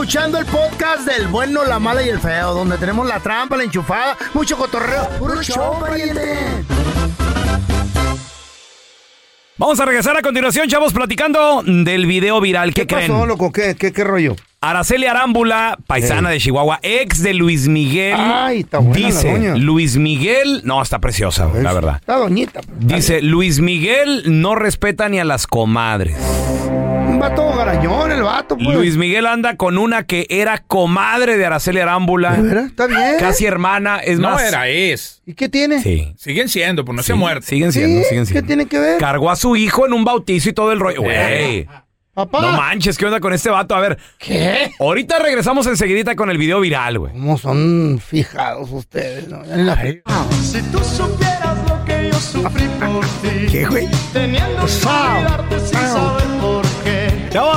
escuchando 0.00 0.38
el 0.38 0.46
podcast 0.46 1.06
del 1.06 1.28
bueno, 1.28 1.62
la 1.62 1.78
mala 1.78 2.02
y 2.02 2.08
el 2.08 2.18
feo, 2.18 2.54
donde 2.54 2.78
tenemos 2.78 3.06
la 3.06 3.20
trampa, 3.20 3.54
la 3.58 3.64
enchufada, 3.64 4.16
mucho 4.32 4.56
cotorreo. 4.56 5.06
¡Puro 5.18 5.42
show, 5.42 5.78
pariente! 5.78 6.38
Vamos 9.58 9.78
a 9.78 9.84
regresar 9.84 10.16
a 10.16 10.22
continuación, 10.22 10.68
chavos, 10.68 10.94
platicando 10.94 11.62
del 11.62 12.06
video 12.06 12.40
viral. 12.40 12.72
¿Qué, 12.72 12.86
¿Qué 12.86 12.94
creen? 12.94 13.12
pasó, 13.12 13.26
loco? 13.26 13.52
¿Qué, 13.52 13.76
qué, 13.78 13.92
qué 13.92 14.02
rollo? 14.02 14.36
Araceli 14.62 15.04
Arámbula, 15.04 15.78
paisana 15.86 16.30
de 16.30 16.38
Chihuahua, 16.38 16.78
ex 16.82 17.22
de 17.22 17.34
Luis 17.34 17.68
Miguel. 17.68 18.16
Ay, 18.18 18.60
está 18.60 18.78
buena 18.78 18.98
la 18.98 19.06
Dice, 19.06 19.32
doña. 19.32 19.56
Luis 19.56 19.98
Miguel, 19.98 20.62
no, 20.64 20.80
está 20.80 20.98
preciosa, 20.98 21.44
güey, 21.44 21.62
la 21.62 21.74
verdad. 21.74 21.96
Está 21.96 22.16
doñita. 22.16 22.62
Dice, 22.78 23.20
Luis 23.20 23.60
Miguel 23.60 24.22
no 24.26 24.54
respeta 24.54 25.10
ni 25.10 25.20
a 25.20 25.24
las 25.24 25.46
comadres. 25.46 26.16
Vato 27.20 27.52
garañón, 27.54 28.10
el 28.12 28.22
vato, 28.22 28.56
pues. 28.56 28.74
Luis 28.76 28.96
Miguel 28.96 29.26
anda 29.26 29.56
con 29.56 29.76
una 29.76 30.04
que 30.04 30.26
era 30.30 30.58
comadre 30.58 31.36
de 31.36 31.44
Araceli 31.44 31.78
Arámbula. 31.80 32.34
Está 32.66 32.86
bien. 32.86 33.16
Casi 33.18 33.44
hermana, 33.44 33.98
es 33.98 34.18
no 34.18 34.30
más. 34.30 34.42
era, 34.42 34.68
es. 34.68 35.20
¿Y 35.26 35.34
qué 35.34 35.48
tiene? 35.50 35.82
Sí. 35.82 36.14
Siguen 36.16 36.48
siendo, 36.48 36.84
pues 36.84 36.96
no 36.96 37.02
se 37.02 37.12
Sí, 37.12 37.18
muerto. 37.18 37.46
Siguen 37.46 37.72
siendo, 37.72 38.02
siguen 38.08 38.24
siendo. 38.26 38.40
¿Qué 38.40 38.46
tiene 38.46 38.66
que 38.66 38.78
ver? 38.78 38.98
Cargó 38.98 39.30
a 39.30 39.36
su 39.36 39.54
hijo 39.56 39.84
en 39.86 39.92
un 39.92 40.04
bautizo 40.04 40.48
y 40.48 40.52
todo 40.54 40.72
el 40.72 40.80
rollo. 40.80 41.02
Güey. 41.02 41.68
Papá. 42.14 42.40
No 42.40 42.52
manches, 42.52 42.96
¿qué 42.98 43.04
onda 43.06 43.20
con 43.20 43.32
este 43.32 43.50
vato? 43.50 43.74
A 43.74 43.80
ver. 43.80 43.98
¿Qué? 44.18 44.72
Ahorita 44.80 45.18
regresamos 45.20 45.66
enseguidita 45.66 46.16
con 46.16 46.28
el 46.30 46.38
video 46.38 46.58
viral, 46.60 46.98
güey. 46.98 47.12
¿Cómo 47.12 47.36
son 47.38 48.00
fijados 48.04 48.70
ustedes? 48.72 49.28
no? 49.28 49.42
La- 49.44 49.76
Si 50.42 50.60
tú 50.72 50.78
supieras 50.80 51.56
lo 51.68 51.84
que 51.84 52.08
yo 52.10 52.18
sufrí 52.18 52.64
por 52.80 53.04
ti. 53.22 53.46
¿Qué, 53.50 53.66
güey? 53.66 53.86
Teniendo 54.12 54.66
que 54.66 54.84
Wow. 54.84 55.18
olvidarte 55.18 55.60
sin 55.60 55.78
saber 55.78 56.39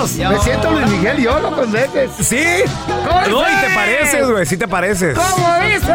Me 0.03 0.39
siento 0.39 0.72
Luis 0.72 0.88
Miguel 0.88 1.17
yo, 1.17 1.39
no 1.39 1.55
pendejes. 1.55 2.12
Sí. 2.19 2.43
¿Cómo 2.88 3.22
No, 3.27 3.41
y 3.41 3.55
te 3.67 3.74
pareces, 3.75 4.29
güey. 4.29 4.45
Sí 4.45 4.57
te 4.57 4.67
pareces. 4.67 5.17
¿Cómo 5.17 5.53
dices? 5.65 5.89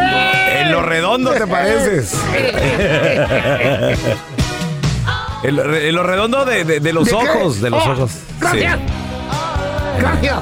En 0.59 0.71
lo 0.71 0.81
redondo 0.81 1.31
te 1.31 1.45
pareces. 1.47 2.13
en, 5.43 5.55
lo, 5.55 5.75
en 5.75 5.95
lo 5.95 6.03
redondo 6.03 6.45
de, 6.45 6.63
de- 6.63 6.79
de 6.79 6.93
los 6.93 7.05
¿De 7.05 7.11
qué? 7.11 7.17
ojos, 7.17 7.61
de 7.61 7.69
los 7.69 7.85
Oh, 7.85 7.91
ojos. 7.91 8.11
Gracias. 8.39 8.75
Sí. 8.77 8.81
Gracias. 10.01 10.37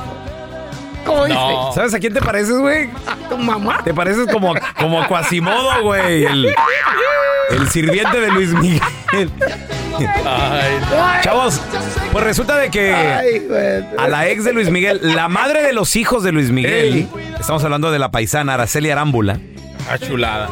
¿Sabes 1.73 1.93
a 1.93 1.99
quién 1.99 2.13
te 2.13 2.21
pareces, 2.21 2.57
güey? 2.57 2.89
¿A 3.05 3.29
tu 3.29 3.37
mamá? 3.37 3.81
Te 3.83 3.93
pareces 3.93 4.27
como, 4.31 4.53
como 4.79 5.01
a 5.01 5.07
Quasimodo, 5.07 5.81
güey. 5.83 6.25
El, 6.25 6.53
el 7.51 7.69
sirviente 7.69 8.19
de 8.19 8.31
Luis 8.31 8.49
Miguel. 8.53 9.31
Chavos, 11.23 11.61
pues 12.11 12.23
resulta 12.23 12.57
de 12.57 12.69
que 12.69 12.93
Ay, 12.93 13.47
a 13.97 14.07
la 14.07 14.27
ex 14.29 14.43
de 14.43 14.53
Luis 14.53 14.69
Miguel, 14.69 14.99
la 15.15 15.27
madre 15.27 15.63
de 15.63 15.73
los 15.73 15.95
hijos 15.95 16.23
de 16.23 16.31
Luis 16.31 16.51
Miguel, 16.51 17.07
estamos 17.39 17.63
hablando 17.63 17.91
de 17.91 17.99
la 17.99 18.11
paisana 18.11 18.53
Araceli 18.55 18.89
Arámbula, 18.91 19.39
Ah, 19.89 19.97
chulada. 19.97 20.49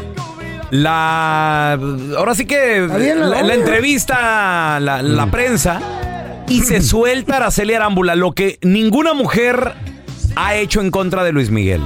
la 0.72 1.74
ahora 2.18 2.34
sí 2.36 2.46
que 2.46 2.82
bien 2.98 3.20
la 3.20 3.28
la, 3.28 3.36
la 3.36 3.42
novia. 3.42 3.54
entrevista 3.56 4.80
la, 4.80 5.02
la 5.04 5.28
prensa 5.28 5.80
y 6.48 6.62
se 6.62 6.82
suelta 6.82 7.38
Araceli 7.38 7.74
Arámbula 7.76 8.16
lo 8.16 8.32
que 8.34 8.58
ninguna 8.62 9.14
mujer 9.14 9.74
ha 10.36 10.56
hecho 10.56 10.82
en 10.82 10.92
contra 10.92 11.24
de 11.24 11.32
Luis 11.32 11.50
Miguel. 11.50 11.82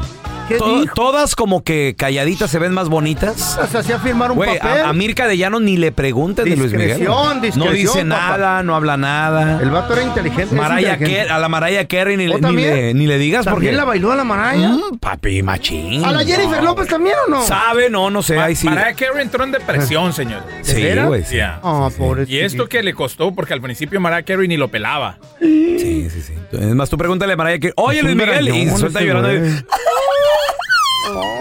¿Qué 0.50 0.58
To- 0.58 0.82
dijo? 0.82 0.94
todas 0.96 1.36
como 1.36 1.63
que 1.63 1.96
calladitas 1.98 2.50
se 2.51 2.60
ven 2.60 2.74
más 2.74 2.89
bonitas. 2.89 3.58
Se 3.72 3.77
hacía 3.77 4.00
firmar 4.00 4.32
un 4.32 4.38
Güey, 4.38 4.58
papel. 4.58 4.82
a, 4.84 4.89
a 4.89 4.94
Mirka 4.94 5.27
de 5.27 5.38
Llano 5.38 5.60
ni 5.60 5.77
le 5.77 5.91
preguntes 5.91 6.44
de 6.44 6.56
Luis 6.58 6.72
Miguel. 6.74 6.98
Discreción, 6.98 7.41
no 7.56 7.72
dice 7.72 8.00
papá. 8.00 8.03
nada, 8.38 8.63
no 8.63 8.75
habla 8.75 8.98
nada. 8.98 9.60
El 9.62 9.70
vato 9.70 9.94
era 9.94 10.03
inteligente. 10.03 10.56
Mariah 10.56 10.94
inteligente. 10.94 11.29
A 11.32 11.39
la 11.39 11.48
Mariah 11.50 11.88
Carey 11.88 12.18
ni, 12.18 12.27
¿O 12.27 12.38
le, 12.38 12.50
ni, 12.51 12.56
le, 12.63 12.94
ni 12.94 13.06
le 13.08 13.18
digas 13.18 13.46
porque 13.46 13.68
¿También 13.68 13.77
la 13.77 13.84
bailó 13.86 14.12
a 14.12 14.15
la 14.15 14.24
Mariah? 14.24 14.70
Mm, 14.70 14.98
papi 15.00 15.44
machín. 15.44 16.03
¿A 16.03 16.12
la 16.12 16.25
Jennifer 16.25 16.63
López 16.63 16.88
también 16.88 17.15
o 17.27 17.29
no? 17.29 17.44
¿Sabe? 17.46 17.89
No, 17.89 18.10
no 18.10 18.22
sé. 18.24 18.38
Ahí 18.39 18.55
sí. 18.55 18.68
Mariah 18.68 18.94
Carey 18.96 19.22
entró 19.22 19.44
en 19.44 19.51
depresión, 19.51 20.14
señor. 20.14 20.42
Sí, 20.64 20.83
güey. 21.05 21.24
Sí. 21.25 21.40
Ah, 21.42 21.90
Y 22.27 22.40
esto 22.40 22.68
que 22.68 22.81
le 22.83 22.94
costó, 22.94 23.31
porque 23.33 23.53
al 23.53 23.62
principio 23.62 24.00
Mariah 24.01 24.24
Carey 24.24 24.48
ni 24.48 24.57
lo 24.57 24.68
pelaba. 24.70 25.18
sí, 25.40 26.07
sí, 26.09 26.22
sí. 26.22 26.33
Es 26.51 26.75
más, 26.75 26.90
tú 26.90 26.98
pregúntale 26.98 27.33
a 27.33 27.35
Mariah 27.38 27.59
Carey, 27.59 27.74
oye 27.75 28.00
Es 28.00 28.03
Luis 28.03 28.16
Miguel, 28.16 28.48
y 28.50 28.70
suelta 28.72 29.01
llorando. 29.01 29.29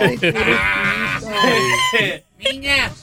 Ay, 0.00 0.18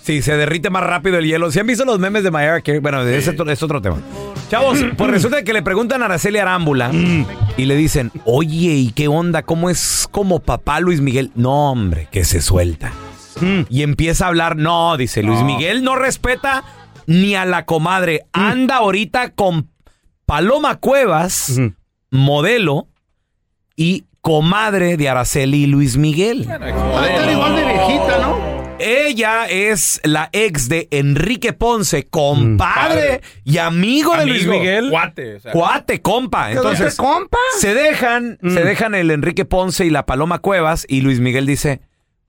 Sí, 0.02 0.22
se 0.22 0.38
derrite 0.38 0.70
más 0.70 0.84
rápido 0.84 1.18
el 1.18 1.26
hielo. 1.26 1.52
¿Sí 1.52 1.60
han 1.60 1.68
visto 1.68 1.84
los 1.84 2.00
memes 2.00 2.24
de 2.24 2.32
Mariah 2.32 2.62
Carey? 2.62 2.80
Bueno, 2.80 3.02
ese 3.02 3.18
es 3.18 3.28
otro- 3.28 3.52
es 3.52 3.62
otro 3.62 3.82
tema. 3.82 3.98
Chavos, 4.50 4.80
pues 4.98 5.12
resulta 5.12 5.44
que 5.44 5.54
le 5.54 5.62
preguntan 5.62 6.02
a 6.02 6.06
Araceli 6.06 6.38
Arámbula 6.38 6.91
y 7.58 7.65
le 7.65 7.76
dicen, 7.76 8.12
oye, 8.24 8.74
¿y 8.76 8.91
qué 8.91 9.08
onda? 9.08 9.44
¿Cómo 9.44 9.70
es 9.70 10.08
como 10.12 10.39
papá 10.39 10.80
Luis 10.80 11.02
Miguel? 11.02 11.32
No, 11.36 11.72
hombre, 11.72 12.08
que 12.12 12.24
se 12.24 12.41
suelta. 12.41 12.94
Y 13.70 13.84
empieza 13.84 14.26
a 14.26 14.28
hablar, 14.30 14.56
no, 14.56 14.96
dice, 14.96 15.22
Luis 15.22 15.41
Miguel 15.41 15.84
no 15.84 15.96
respeta 15.98 16.63
ni 17.06 17.36
a 17.36 17.44
la 17.46 17.65
comadre. 17.65 18.22
Anda 18.32 18.78
ahorita 18.78 19.32
con 19.32 19.70
Paloma 20.26 20.78
Cuevas, 20.78 21.60
modelo 22.12 22.88
y 23.76 24.06
comadre 24.26 24.98
de 24.98 25.08
Araceli 25.08 25.66
y 25.66 25.68
Luis 25.68 25.98
Miguel. 25.98 26.50
Va 26.50 26.56
a 27.04 27.08
estar 27.08 27.32
igual 27.32 27.56
de 27.56 27.64
viejita, 27.64 28.18
¿no? 28.18 28.56
Ella 28.80 29.46
es 29.46 30.02
la 30.04 30.30
ex 30.34 30.68
de 30.68 30.88
Enrique 30.90 31.54
Ponce, 31.54 32.08
compadre 32.08 33.22
y 33.44 33.60
amigo 33.60 34.18
de 34.18 34.26
Luis 34.26 34.48
Miguel. 34.48 34.90
Cuate. 34.90 35.36
o 35.36 35.40
sea. 35.42 35.52
Cuate, 35.52 36.02
compa. 36.02 36.52
Entonces, 36.52 36.88
¿Este 36.88 37.04
compa? 37.04 37.38
se 37.60 37.76
dejan, 37.76 38.40
se 38.42 38.64
dejan 38.64 38.96
el 38.96 39.12
Enrique 39.12 39.46
Ponce 39.46 39.86
y 39.86 39.92
la 39.92 40.08
Paloma 40.08 40.40
Cuevas 40.40 40.88
y 40.90 41.02
Luis 41.02 41.20
Miguel 41.20 41.46
dice, 41.46 41.82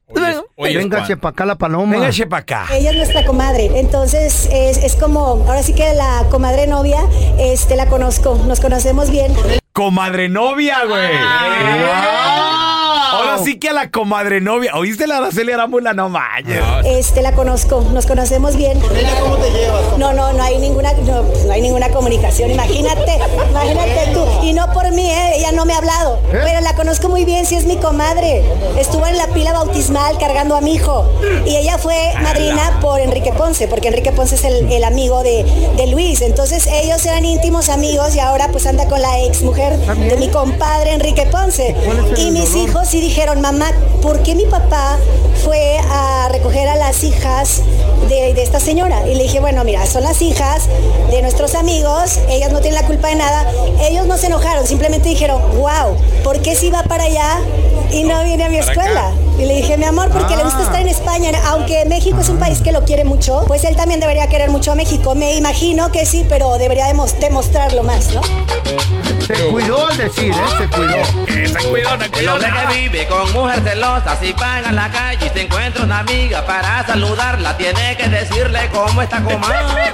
Oye, 0.09 0.37
oye, 0.57 0.77
Véngase 0.77 1.07
Juan. 1.15 1.19
para 1.21 1.31
acá 1.31 1.47
la 1.47 1.57
paloma. 1.57 1.93
véngase 1.93 2.27
para 2.27 2.43
acá. 2.43 2.67
Ella 2.75 2.91
es 2.91 2.97
nuestra 2.99 3.25
comadre, 3.25 3.71
entonces 3.75 4.51
es, 4.53 4.77
es 4.85 4.97
como, 4.97 5.47
ahora 5.49 5.63
sí 5.63 5.73
que 5.75 5.95
la 5.95 6.27
comadre 6.31 6.67
novia, 6.67 6.99
este, 7.39 7.75
la 7.75 7.87
conozco, 7.89 8.39
nos 8.47 8.61
conocemos 8.61 9.11
bien. 9.11 9.33
Comadre 9.77 10.31
novia, 10.31 10.87
güey. 10.87 11.19
¡Wow! 11.19 12.46
Ahora 13.17 13.39
sí 13.39 13.59
que 13.59 13.71
a 13.71 13.73
la 13.73 13.91
comadre 13.91 14.41
novia. 14.41 14.73
¿Oíste 14.75 15.07
la 15.07 15.19
Araceli 15.19 15.53
Arámbula? 15.53 15.93
No 15.93 16.09
manches. 16.09 16.61
Este, 16.85 17.23
la 17.23 17.33
conozco, 17.33 17.81
nos 17.93 18.07
conocemos 18.07 18.57
bien. 18.57 18.81
cómo 18.81 19.37
te 19.37 19.51
llevas? 19.51 19.99
No, 19.99 20.13
no, 20.13 20.33
no 20.33 20.43
hay 20.43 20.59
ninguna, 20.59 20.93
no, 20.93 21.23
no 21.23 21.53
hay 21.53 21.63
ninguna 21.63 21.89
comunicación, 21.91 22.51
imagínate, 22.51 23.19
imagínate 23.51 24.13
tú. 24.13 24.25
Y 24.43 24.53
no 24.53 24.73
por 24.73 24.91
mí, 24.93 25.11
¿eh? 25.11 25.37
ella 25.37 25.53
no 25.53 25.65
me 25.65 25.73
ha 25.73 25.79
hablado, 25.79 26.21
pero 26.31 26.61
la 26.61 26.75
conozco 26.75 27.09
muy 27.09 27.25
bien, 27.25 27.47
sí 27.47 27.57
es 27.57 27.65
mi 27.65 27.77
comadre. 27.77 28.45
Estuvo 28.79 29.07
en 29.07 29.17
la 29.17 29.27
pila 29.29 29.53
bautismal 29.53 30.19
cargando 30.19 30.57
a 30.57 30.61
mi 30.61 30.75
hijo 30.75 31.09
y 31.47 31.57
ella 31.57 31.79
fue 31.79 32.13
madrina 32.23 32.79
por 32.81 33.01
Enrique 33.01 33.33
Ponce, 33.33 33.69
porque 33.69 33.89
Enrique 33.89 34.13
Ponce 34.13 34.35
es 34.35 34.45
el, 34.45 34.71
el 34.71 34.85
amigo 34.85 35.23
de, 35.23 35.45
de 35.77 35.87
Luis. 35.89 36.21
Entonces 36.21 36.67
ellos 36.67 37.05
eran 37.07 37.25
íntimos 37.25 37.69
amigos 37.69 38.15
y 38.15 38.21
ahora 38.21 38.49
pues 38.53 38.67
anda 38.67 38.87
con 38.87 39.01
la 39.01 39.21
ex 39.23 39.43
mujer 39.43 39.77
de 39.79 40.17
mi 40.17 40.29
compadre 40.29 40.93
Enrique 40.93 41.27
Ponce. 41.31 41.75
Y 42.19 42.31
mis 42.31 42.55
hijos 42.55 42.89
sí 42.89 43.01
dijeron, 43.09 43.41
mamá, 43.41 43.71
¿por 44.03 44.23
qué 44.23 44.35
mi 44.35 44.45
papá 44.47 44.97
fue 45.45 45.79
a 45.91 46.29
recoger 46.31 46.69
a 46.69 46.77
las 46.77 47.03
hijas 47.05 47.63
de, 48.09 48.35
de 48.35 48.43
esta 48.43 48.61
señora? 48.61 49.07
Y 49.09 49.15
le 49.15 49.25
dije, 49.25 49.41
bueno, 49.41 49.65
mira, 49.65 49.85
son 49.87 50.03
las 50.03 50.21
hijas 50.23 50.65
de 51.11 51.23
nuestros 51.23 51.55
amigos, 51.55 52.19
ellas 52.29 52.53
no 52.53 52.61
tienen 52.61 52.81
la 52.81 52.87
culpa 52.87 53.09
de 53.09 53.17
nada. 53.17 53.47
Ellos 53.89 54.07
no 54.07 54.17
se 54.19 54.27
enojaron, 54.27 54.67
simplemente 54.67 55.09
dijeron, 55.09 55.41
wow, 55.59 55.97
¿por 56.25 56.41
qué 56.41 56.55
si 56.57 56.71
va 56.71 56.83
para 56.85 57.05
allá 57.05 57.39
y 57.91 58.03
no 58.05 58.23
viene 58.25 58.45
a 58.45 58.49
mi 58.49 58.59
escuela? 58.59 59.13
Y 59.39 59.45
le 59.45 59.57
dije, 59.57 59.77
mi 59.77 59.85
amor, 59.85 60.09
porque 60.11 60.35
le 60.37 60.43
gusta 60.45 60.63
estar 60.63 60.81
en 60.81 60.89
España, 60.89 61.31
aunque 61.47 61.85
México 61.85 62.21
es 62.21 62.29
un 62.31 62.39
país 62.39 62.61
que 62.63 62.73
lo 62.73 62.85
quiere 62.85 63.05
mucho, 63.05 63.45
pues 63.47 63.65
él 63.65 63.77
también 63.77 64.01
debería 64.01 64.27
querer 64.29 64.51
mucho 64.51 64.73
a 64.73 64.75
México. 64.75 65.15
Me 65.15 65.35
imagino 65.37 65.93
que 65.93 66.07
sí, 66.07 66.25
pero 66.29 66.57
debería 66.59 66.87
demos- 66.89 67.19
demostrarlo 67.21 67.83
más, 67.83 68.09
¿no? 68.15 68.21
Se 69.27 69.35
cuidó 69.49 69.89
al 69.89 69.97
decir, 69.97 70.33
¿eh? 70.33 70.37
Se 70.57 70.69
cuidó. 70.69 71.05
Se 71.05 71.69
cuidó, 71.69 71.99
se 71.99 72.21
El 72.21 72.29
hombre 72.29 72.49
que 72.49 72.75
vive 72.75 73.07
con 73.09 73.33
mujer 73.33 73.61
celosa, 73.61 74.17
si 74.21 74.33
va 74.35 74.61
en 74.61 74.77
la 74.77 74.89
calle 74.89 75.27
y 75.27 75.31
se 75.31 75.41
encuentra 75.43 75.83
una 75.83 75.99
amiga 75.99 76.47
para 76.47 76.87
saludarla, 76.87 77.57
tiene 77.57 77.97
que 77.97 78.09
decirle 78.09 78.69
cómo 78.73 79.03
está 79.03 79.21
comadre. 79.23 79.89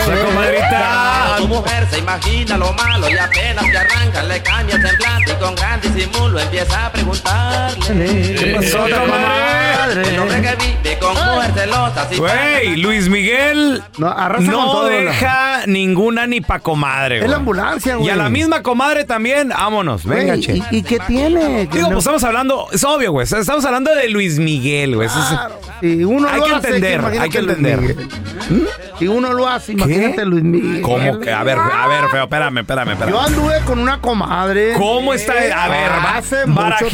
Esa 0.00 0.26
comadrita. 0.26 1.34
Tu 1.38 1.46
mujer 1.46 1.86
se 1.88 1.98
imagina 1.98 2.56
lo 2.56 2.72
malo 2.72 3.08
y 3.08 3.16
apenas 3.16 3.64
te 3.70 3.78
arranca, 3.78 4.22
le 4.24 4.42
cambia 4.42 4.74
el 4.74 4.82
semblante 4.82 5.32
y 5.32 5.34
con 5.36 5.54
gran 5.54 5.80
disimulo 5.80 6.40
empieza 6.40 6.86
a 6.86 6.87
preguntarle. 7.08 8.34
¿Qué 8.34 8.54
pasó, 8.54 8.78
comadre? 8.78 10.08
El 10.08 10.18
hombre 10.18 10.42
que 10.42 10.56
vive 10.56 10.98
con 11.00 11.14
mujer 11.14 11.52
celosa, 11.54 12.08
si 12.10 12.20
va 12.20 12.30
en 12.30 12.36
la 12.36 12.58
Güey, 12.60 12.76
Luis 12.76 13.08
Miguel 13.08 13.82
no, 13.98 14.84
deja 14.84 15.62
ninguna 15.66 16.26
ni 16.26 16.40
pa' 16.40 16.58
comadre, 16.60 17.20
Es 17.24 17.30
la 17.30 17.36
ambulancia, 17.36 17.96
güey. 17.96 18.06
Y 18.08 18.10
a 18.10 18.16
la 18.16 18.28
misma 18.28 18.62
comadre 18.62 19.04
también, 19.04 19.48
vámonos, 19.48 20.04
venga, 20.04 20.38
che. 20.38 20.56
¿y, 20.56 20.62
y 20.78 20.82
qué 20.82 20.98
tiene? 21.06 21.66
Digo, 21.66 21.86
no- 21.88 21.94
pues 21.94 21.98
estamos 22.00 22.22
hablando, 22.24 22.66
es 22.72 22.84
obvio, 22.84 23.12
güey. 23.12 23.24
Estamos 23.24 23.64
hablando 23.64 23.94
de 23.94 24.08
Luis 24.08 24.38
Miguel, 24.38 24.96
güey. 24.96 25.06
Es- 25.08 25.14
Si 25.80 26.04
uno 26.04 26.28
hay 26.28 26.40
lo 26.40 26.46
que 26.46 26.52
hace, 26.54 26.66
entender, 26.76 27.04
hay 27.20 27.30
que 27.30 27.38
entender. 27.38 27.80
¿Mm? 27.80 28.60
Si 28.98 29.06
uno 29.06 29.32
lo 29.32 29.46
hace, 29.48 29.72
imagínate 29.72 30.24
Luis 30.26 30.42
Miguel. 30.42 30.82
¿Cómo 30.82 31.20
que? 31.20 31.32
A 31.32 31.44
ver, 31.44 31.56
a 31.56 31.86
ver, 31.86 32.08
feo, 32.10 32.24
espérame, 32.24 32.58
espérame, 32.58 32.90
espérame. 32.92 33.10
Yo 33.12 33.20
anduve 33.20 33.60
con 33.64 33.78
una 33.78 34.00
comadre. 34.00 34.74
¿Cómo 34.76 35.14
está? 35.14 35.32
A 35.32 35.68
ver, 35.68 35.90
hace 36.16 36.46
mucho 36.46 36.88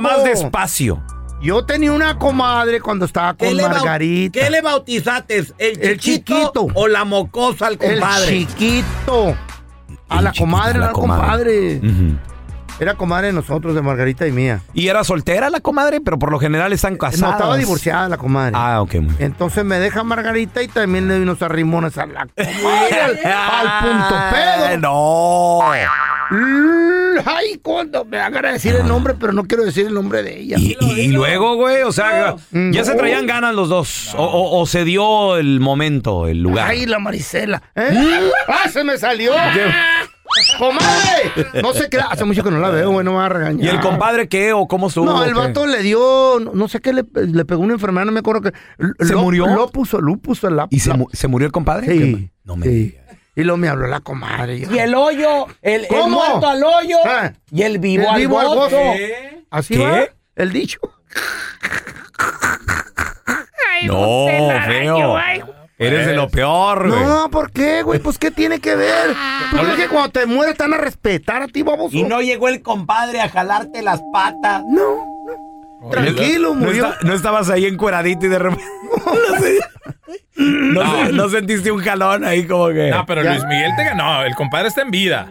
más 0.00 0.22
tiempo. 0.22 0.28
despacio. 0.28 1.02
Yo 1.42 1.64
tenía 1.64 1.90
una 1.92 2.18
comadre 2.18 2.80
cuando 2.80 3.06
estaba 3.06 3.32
con 3.34 3.56
Margarita. 3.56 4.38
¿Qué 4.40 4.50
le 4.50 4.60
bautizaste? 4.60 5.38
¿El, 5.38 5.80
El 5.80 5.98
chiquito, 5.98 6.50
chiquito. 6.60 6.66
o 6.74 6.86
la 6.86 7.04
mocosa 7.06 7.66
al 7.66 7.78
compadre? 7.78 8.28
El 8.36 8.46
chiquito. 8.46 9.34
A 10.10 10.20
la 10.20 10.32
comadre, 10.32 10.78
la 10.78 10.84
era 10.86 10.92
comadre. 10.92 11.78
compadre. 11.80 12.18
Era 12.78 12.94
comadre 12.94 13.26
de 13.28 13.32
nosotros, 13.34 13.74
de 13.74 13.82
Margarita 13.82 14.26
y 14.26 14.32
mía. 14.32 14.62
Y 14.72 14.88
era 14.88 15.04
soltera 15.04 15.50
la 15.50 15.60
comadre, 15.60 16.00
pero 16.00 16.18
por 16.18 16.30
lo 16.30 16.38
general 16.38 16.72
están 16.72 16.96
casadas. 16.96 17.20
No, 17.20 17.30
estaba 17.32 17.56
divorciada 17.58 18.08
la 18.08 18.16
comadre. 18.16 18.52
Ah, 18.54 18.80
ok. 18.82 18.94
muy 18.94 19.02
bien. 19.04 19.16
Entonces 19.18 19.64
me 19.64 19.78
deja 19.78 20.02
Margarita 20.02 20.62
y 20.62 20.68
también 20.68 21.06
le 21.06 21.14
doy 21.14 21.22
unos 21.24 21.40
arrimones 21.42 21.96
a 21.98 22.06
la 22.06 22.26
comadre. 22.26 23.00
al, 23.00 23.18
al 23.24 23.80
punto 23.84 24.14
pedo. 24.32 24.78
No. 24.78 25.60
Mm, 27.24 27.28
Ay, 27.28 27.58
cuando 27.62 28.04
me 28.04 28.18
hagan 28.18 28.44
a 28.46 28.52
decir 28.52 28.74
el 28.74 28.86
nombre, 28.86 29.14
pero 29.18 29.32
no 29.32 29.44
quiero 29.44 29.64
decir 29.64 29.86
el 29.86 29.94
nombre 29.94 30.22
de 30.22 30.38
ella. 30.40 30.56
Y, 30.58 30.76
y 30.80 31.08
luego, 31.08 31.54
güey, 31.56 31.82
o 31.82 31.92
sea, 31.92 32.36
ya 32.72 32.84
se 32.84 32.94
traían 32.94 33.26
ganas 33.26 33.54
los 33.54 33.68
dos. 33.68 34.14
O, 34.16 34.24
o- 34.24 34.60
o 34.60 34.66
se 34.66 34.84
dio 34.84 35.36
el 35.36 35.60
momento, 35.60 36.26
el 36.26 36.42
lugar. 36.42 36.68
Ay, 36.70 36.86
la 36.86 36.98
Marisela. 36.98 37.62
¿eh? 37.74 38.30
¡Ah, 38.48 38.68
se 38.68 38.84
me 38.84 38.98
salió! 38.98 39.32
¡Comadre! 40.58 41.62
No 41.62 41.72
sé 41.72 41.88
qué. 41.90 41.98
Hace 41.98 42.24
mucho 42.24 42.44
que 42.44 42.50
no 42.50 42.60
la 42.60 42.70
veo, 42.70 42.90
güey, 42.92 43.04
no 43.04 43.12
me 43.12 43.16
va 43.18 43.26
a 43.26 43.30
regañar. 43.30 43.64
¿Y 43.64 43.68
el 43.68 43.80
compadre 43.80 44.28
qué 44.28 44.52
o 44.52 44.68
cómo 44.68 44.86
estuvo? 44.88 45.06
No, 45.06 45.24
el 45.24 45.34
vato 45.34 45.66
le 45.66 45.82
dio, 45.82 46.38
no, 46.54 46.68
sé 46.68 46.80
qué, 46.80 46.92
le, 46.92 47.04
le 47.14 47.44
pegó 47.44 47.62
una 47.62 47.74
enfermedad, 47.74 48.06
no 48.06 48.12
me 48.12 48.20
acuerdo 48.20 48.42
que. 48.42 48.52
¿Se 49.04 49.12
lo- 49.12 49.22
murió? 49.22 49.46
Lupus 49.48 49.94
o 49.94 50.00
lupus 50.00 50.44
o 50.44 50.50
la, 50.50 50.68
¿Y 50.70 50.78
se 50.80 51.28
murió 51.28 51.46
el 51.46 51.52
compadre? 51.52 51.86
Sí. 51.88 52.30
No 52.44 52.56
me 52.56 52.66
sí. 52.66 52.94
Y 53.36 53.42
luego 53.42 53.56
me 53.58 53.68
habló 53.68 53.86
la 53.86 54.00
comadre. 54.00 54.60
yo- 54.60 54.70
Y 54.74 54.78
el 54.78 54.94
hoyo, 54.94 55.46
el, 55.62 55.82
el 55.82 55.88
¿Cómo? 55.88 56.18
muerto 56.18 56.48
al 56.48 56.62
hoyo 56.62 56.96
Ah. 57.04 57.32
y 57.50 57.62
el 57.62 57.78
vivo, 57.78 58.04
El 58.10 58.16
vivo 58.20 58.40
al 58.40 58.48
gozo. 58.48 58.76
Así 59.50 59.74
¿Qué? 59.76 59.84
va 59.84 60.04
el 60.36 60.52
dicho. 60.52 60.80
No, 63.86 64.26
feo. 64.66 65.18
Eres 65.78 66.06
de 66.06 66.12
lo 66.14 66.28
peor, 66.28 66.90
güey. 66.90 67.02
No, 67.02 67.30
¿por 67.30 67.50
qué, 67.50 67.82
güey? 67.82 67.98
Pues, 68.00 68.18
¿qué 68.18 68.30
tiene 68.30 68.60
que 68.60 68.76
ver? 68.76 69.14
¿Tú 69.50 69.56
crees 69.56 69.76
que 69.76 69.88
cuando 69.88 70.10
te 70.10 70.26
mueres 70.26 70.54
te 70.56 70.64
van 70.64 70.74
a 70.74 70.76
respetar 70.76 71.42
a 71.42 71.46
ti, 71.48 71.62
vamos? 71.62 71.94
Y 71.94 72.02
no 72.02 72.20
llegó 72.20 72.48
el 72.48 72.60
compadre 72.60 73.20
a 73.22 73.30
jalarte 73.30 73.80
las 73.80 74.02
patas. 74.12 74.62
No, 74.68 75.06
Tranquilo, 75.90 76.50
no, 76.50 76.66
murió. 76.66 76.88
esta- 76.88 76.98
no 77.06 77.14
estabas 77.14 77.48
ahí 77.48 77.64
encueradito 77.64 78.26
y 78.26 78.28
de 78.28 78.38
repente. 78.38 78.64
No, 80.74 81.06
se- 81.06 81.12
no 81.12 81.28
sentiste 81.28 81.70
un 81.70 81.80
jalón 81.80 82.24
ahí 82.24 82.46
como 82.46 82.68
que. 82.68 82.90
No, 82.90 83.04
pero 83.06 83.22
Luis 83.22 83.44
Miguel 83.46 83.72
te 83.76 83.84
ganó. 83.84 84.22
El 84.24 84.34
compadre 84.34 84.68
está 84.68 84.82
en 84.82 84.90
vida. 84.90 85.26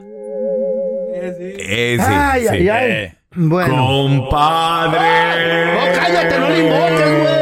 Eh, 1.22 1.98
sí, 2.00 2.06
Ay, 2.08 2.42
sí. 2.44 2.48
ay, 2.50 2.70
ay. 2.70 2.92
Eh. 2.92 3.16
Bueno. 3.36 3.76
Compadre. 3.88 5.74
No, 5.74 5.82
cállate, 6.00 6.40
no 6.40 6.50
le 6.50 6.60
invoques, 6.60 7.20
güey. 7.20 7.40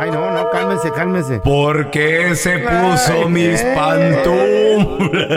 Ay, 0.00 0.10
no, 0.10 0.30
no, 0.30 0.50
cálmense, 0.50 0.90
cálmense. 0.92 1.40
¿Por 1.40 1.90
qué 1.90 2.34
se 2.34 2.58
puso 2.58 3.28
mis 3.28 3.60
pantuflas? 3.62 5.28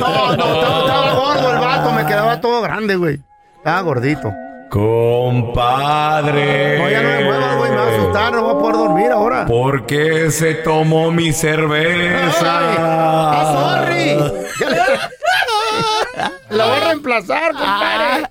No, 0.00 0.36
no, 0.36 0.54
estaba, 0.54 0.80
estaba 0.80 1.14
gordo 1.14 1.52
el 1.54 1.58
vato, 1.58 1.92
me 1.92 2.06
quedaba 2.06 2.40
todo 2.40 2.60
grande, 2.62 2.96
güey. 2.96 3.18
Estaba 3.56 3.80
gordito. 3.80 4.32
Compadre. 4.70 6.78
No, 6.78 6.90
ya 6.90 7.02
no 7.02 7.08
me 7.08 7.24
muevas, 7.24 7.56
güey, 7.56 7.70
me 7.70 7.76
va 7.76 7.84
a 7.84 7.88
asustar, 7.96 8.32
no 8.32 8.42
voy 8.42 8.54
a 8.54 8.58
poder 8.58 8.76
dormir 8.76 9.10
ahora. 9.12 9.46
¿Por 9.46 9.86
qué 9.86 10.30
se 10.30 10.54
tomó 10.54 11.10
mi 11.10 11.32
cerveza? 11.32 12.60
Ah, 12.78 13.82
sorry. 13.84 14.16
Ya 14.60 14.70
le- 14.70 16.56
La 16.56 16.66
voy 16.66 16.76
a 16.76 16.80
reemplazar, 16.88 17.52
compadre. 17.52 18.28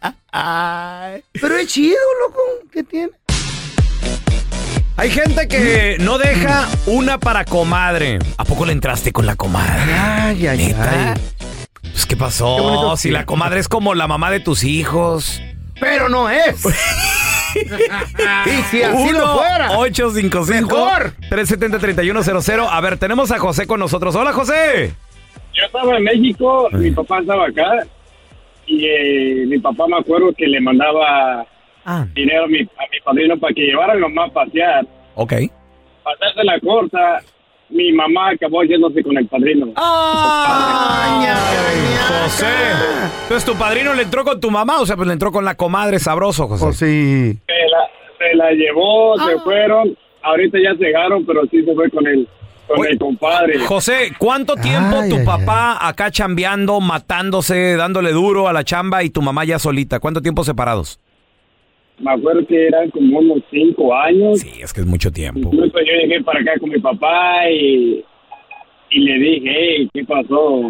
Pero 1.40 1.58
es 1.58 1.68
chido, 1.68 1.98
loco. 2.28 2.40
¿Qué 2.72 2.84
tiene? 2.84 3.12
Hay 4.96 5.10
gente 5.10 5.48
que 5.48 5.98
no 6.00 6.18
deja 6.18 6.68
una 6.86 7.18
para 7.20 7.46
comadre. 7.46 8.20
¿A 8.38 8.46
poco 8.46 8.66
le 8.66 8.72
entraste 8.74 9.12
con 9.12 9.26
la 9.26 9.36
comadre? 9.36 9.92
Ay, 9.94 10.48
ay, 10.48 10.58
¿Neta? 10.68 11.14
ay. 11.14 11.22
Pues, 11.82 12.06
¿qué 12.06 12.16
pasó? 12.16 12.92
Qué 12.92 12.98
si 13.02 13.10
la 13.12 13.26
comadre 13.26 13.60
es 13.60 13.68
como 13.68 13.96
la 13.96 14.08
mamá 14.08 14.32
de 14.32 14.40
tus 14.40 14.64
hijos. 14.64 15.42
Pero 15.84 16.10
no 16.10 16.30
es. 16.30 16.66
y 17.56 18.62
si 18.72 18.82
así 18.82 19.12
lo 19.12 19.38
fuera. 19.38 19.78
855 19.78 20.68
Mejor. 20.68 21.14
370-3100. 21.30 22.68
A 22.70 22.82
ver, 22.82 22.98
tenemos 22.98 23.32
a 23.32 23.40
José 23.40 23.68
con 23.68 23.80
nosotros. 23.80 24.16
Hola, 24.16 24.34
José. 24.34 24.94
Yo 25.54 25.66
estaba 25.66 25.98
en 25.98 26.04
México, 26.04 26.68
mi 26.72 26.90
papá 26.92 27.20
estaba 27.20 27.46
acá 27.48 27.86
y 28.66 28.86
eh, 28.86 29.46
mi 29.48 29.60
papá 29.60 29.86
me 29.88 29.98
acuerdo 29.98 30.34
que 30.36 30.48
le 30.48 30.60
mandaba 30.60 31.46
dinero 32.16 32.46
a 32.46 32.48
mi, 32.48 32.62
a 32.62 32.86
mi 32.92 33.00
padrino 33.04 33.38
para 33.38 33.54
que 33.54 33.62
llevara 33.62 33.94
a 33.94 33.96
mi 33.96 34.02
mamá 34.02 34.26
a 34.26 34.30
pasear. 34.30 34.86
Ok. 35.16 35.34
Pasarse 36.04 36.44
la 36.44 36.60
corta, 36.60 37.22
mi 37.70 37.92
mamá 37.92 38.32
acabó 38.32 38.64
yéndose 38.64 39.04
con 39.04 39.18
el 39.18 39.28
padrino. 39.28 39.68
José. 42.24 42.46
Entonces, 43.24 43.46
¿tu 43.46 43.56
padrino 43.58 43.94
le 43.94 44.04
entró 44.04 44.24
con 44.24 44.40
tu 44.40 44.52
mamá? 44.52 44.80
O 44.80 44.86
sea, 44.86 44.96
pues 44.96 45.08
le 45.08 45.14
entró 45.14 45.32
con 45.32 45.46
la 45.46 45.56
comadre 45.56 46.00
sabroso, 46.00 46.48
José. 46.48 46.66
Pues 46.66 46.78
sí. 46.78 47.40
Se 47.46 47.70
la, 47.70 47.90
se 48.18 48.36
la 48.36 48.52
llevó, 48.52 49.18
se 49.18 49.40
fueron, 49.40 49.98
ahorita 50.22 50.58
ya 50.64 50.74
llegaron, 50.74 51.26
pero 51.26 51.42
sí 51.50 51.64
se 51.64 51.74
fue 51.74 51.90
con 51.90 52.06
el, 52.08 52.28
con 52.68 52.86
el 52.86 52.98
compadre. 52.98 53.60
José, 53.60 54.14
¿cuánto 54.18 54.56
tiempo 54.56 55.00
Ay, 55.02 55.10
tu 55.10 55.18
ay, 55.18 55.26
papá 55.26 55.88
acá 55.88 56.12
chambeando, 56.12 56.80
matándose, 56.80 57.76
dándole 57.76 58.12
duro 58.12 58.48
a 58.48 58.54
la 58.54 58.64
chamba 58.64 59.04
y 59.04 59.10
tu 59.10 59.22
mamá 59.22 59.46
ya 59.46 59.60
solita? 59.60 60.00
¿Cuánto 60.00 60.22
tiempo 60.22 60.44
separados? 60.44 61.00
Me 62.00 62.12
acuerdo 62.12 62.46
que 62.48 62.68
eran 62.68 62.90
como 62.90 63.20
unos 63.20 63.40
cinco 63.52 63.94
años. 63.96 64.40
Sí, 64.40 64.52
es 64.62 64.74
que 64.74 64.82
es 64.82 64.88
mucho 64.88 65.12
tiempo. 65.12 65.50
Incluso 65.54 65.78
yo 65.80 65.94
llegué 66.02 66.24
para 66.24 66.40
acá 66.42 66.54
con 66.60 66.70
mi 66.70 66.80
papá 66.80 67.50
y, 67.50 68.04
y 68.90 69.00
le 69.00 69.14
dije, 69.20 69.50
hey, 69.56 69.90
¿qué 69.94 70.04
pasó? 70.04 70.62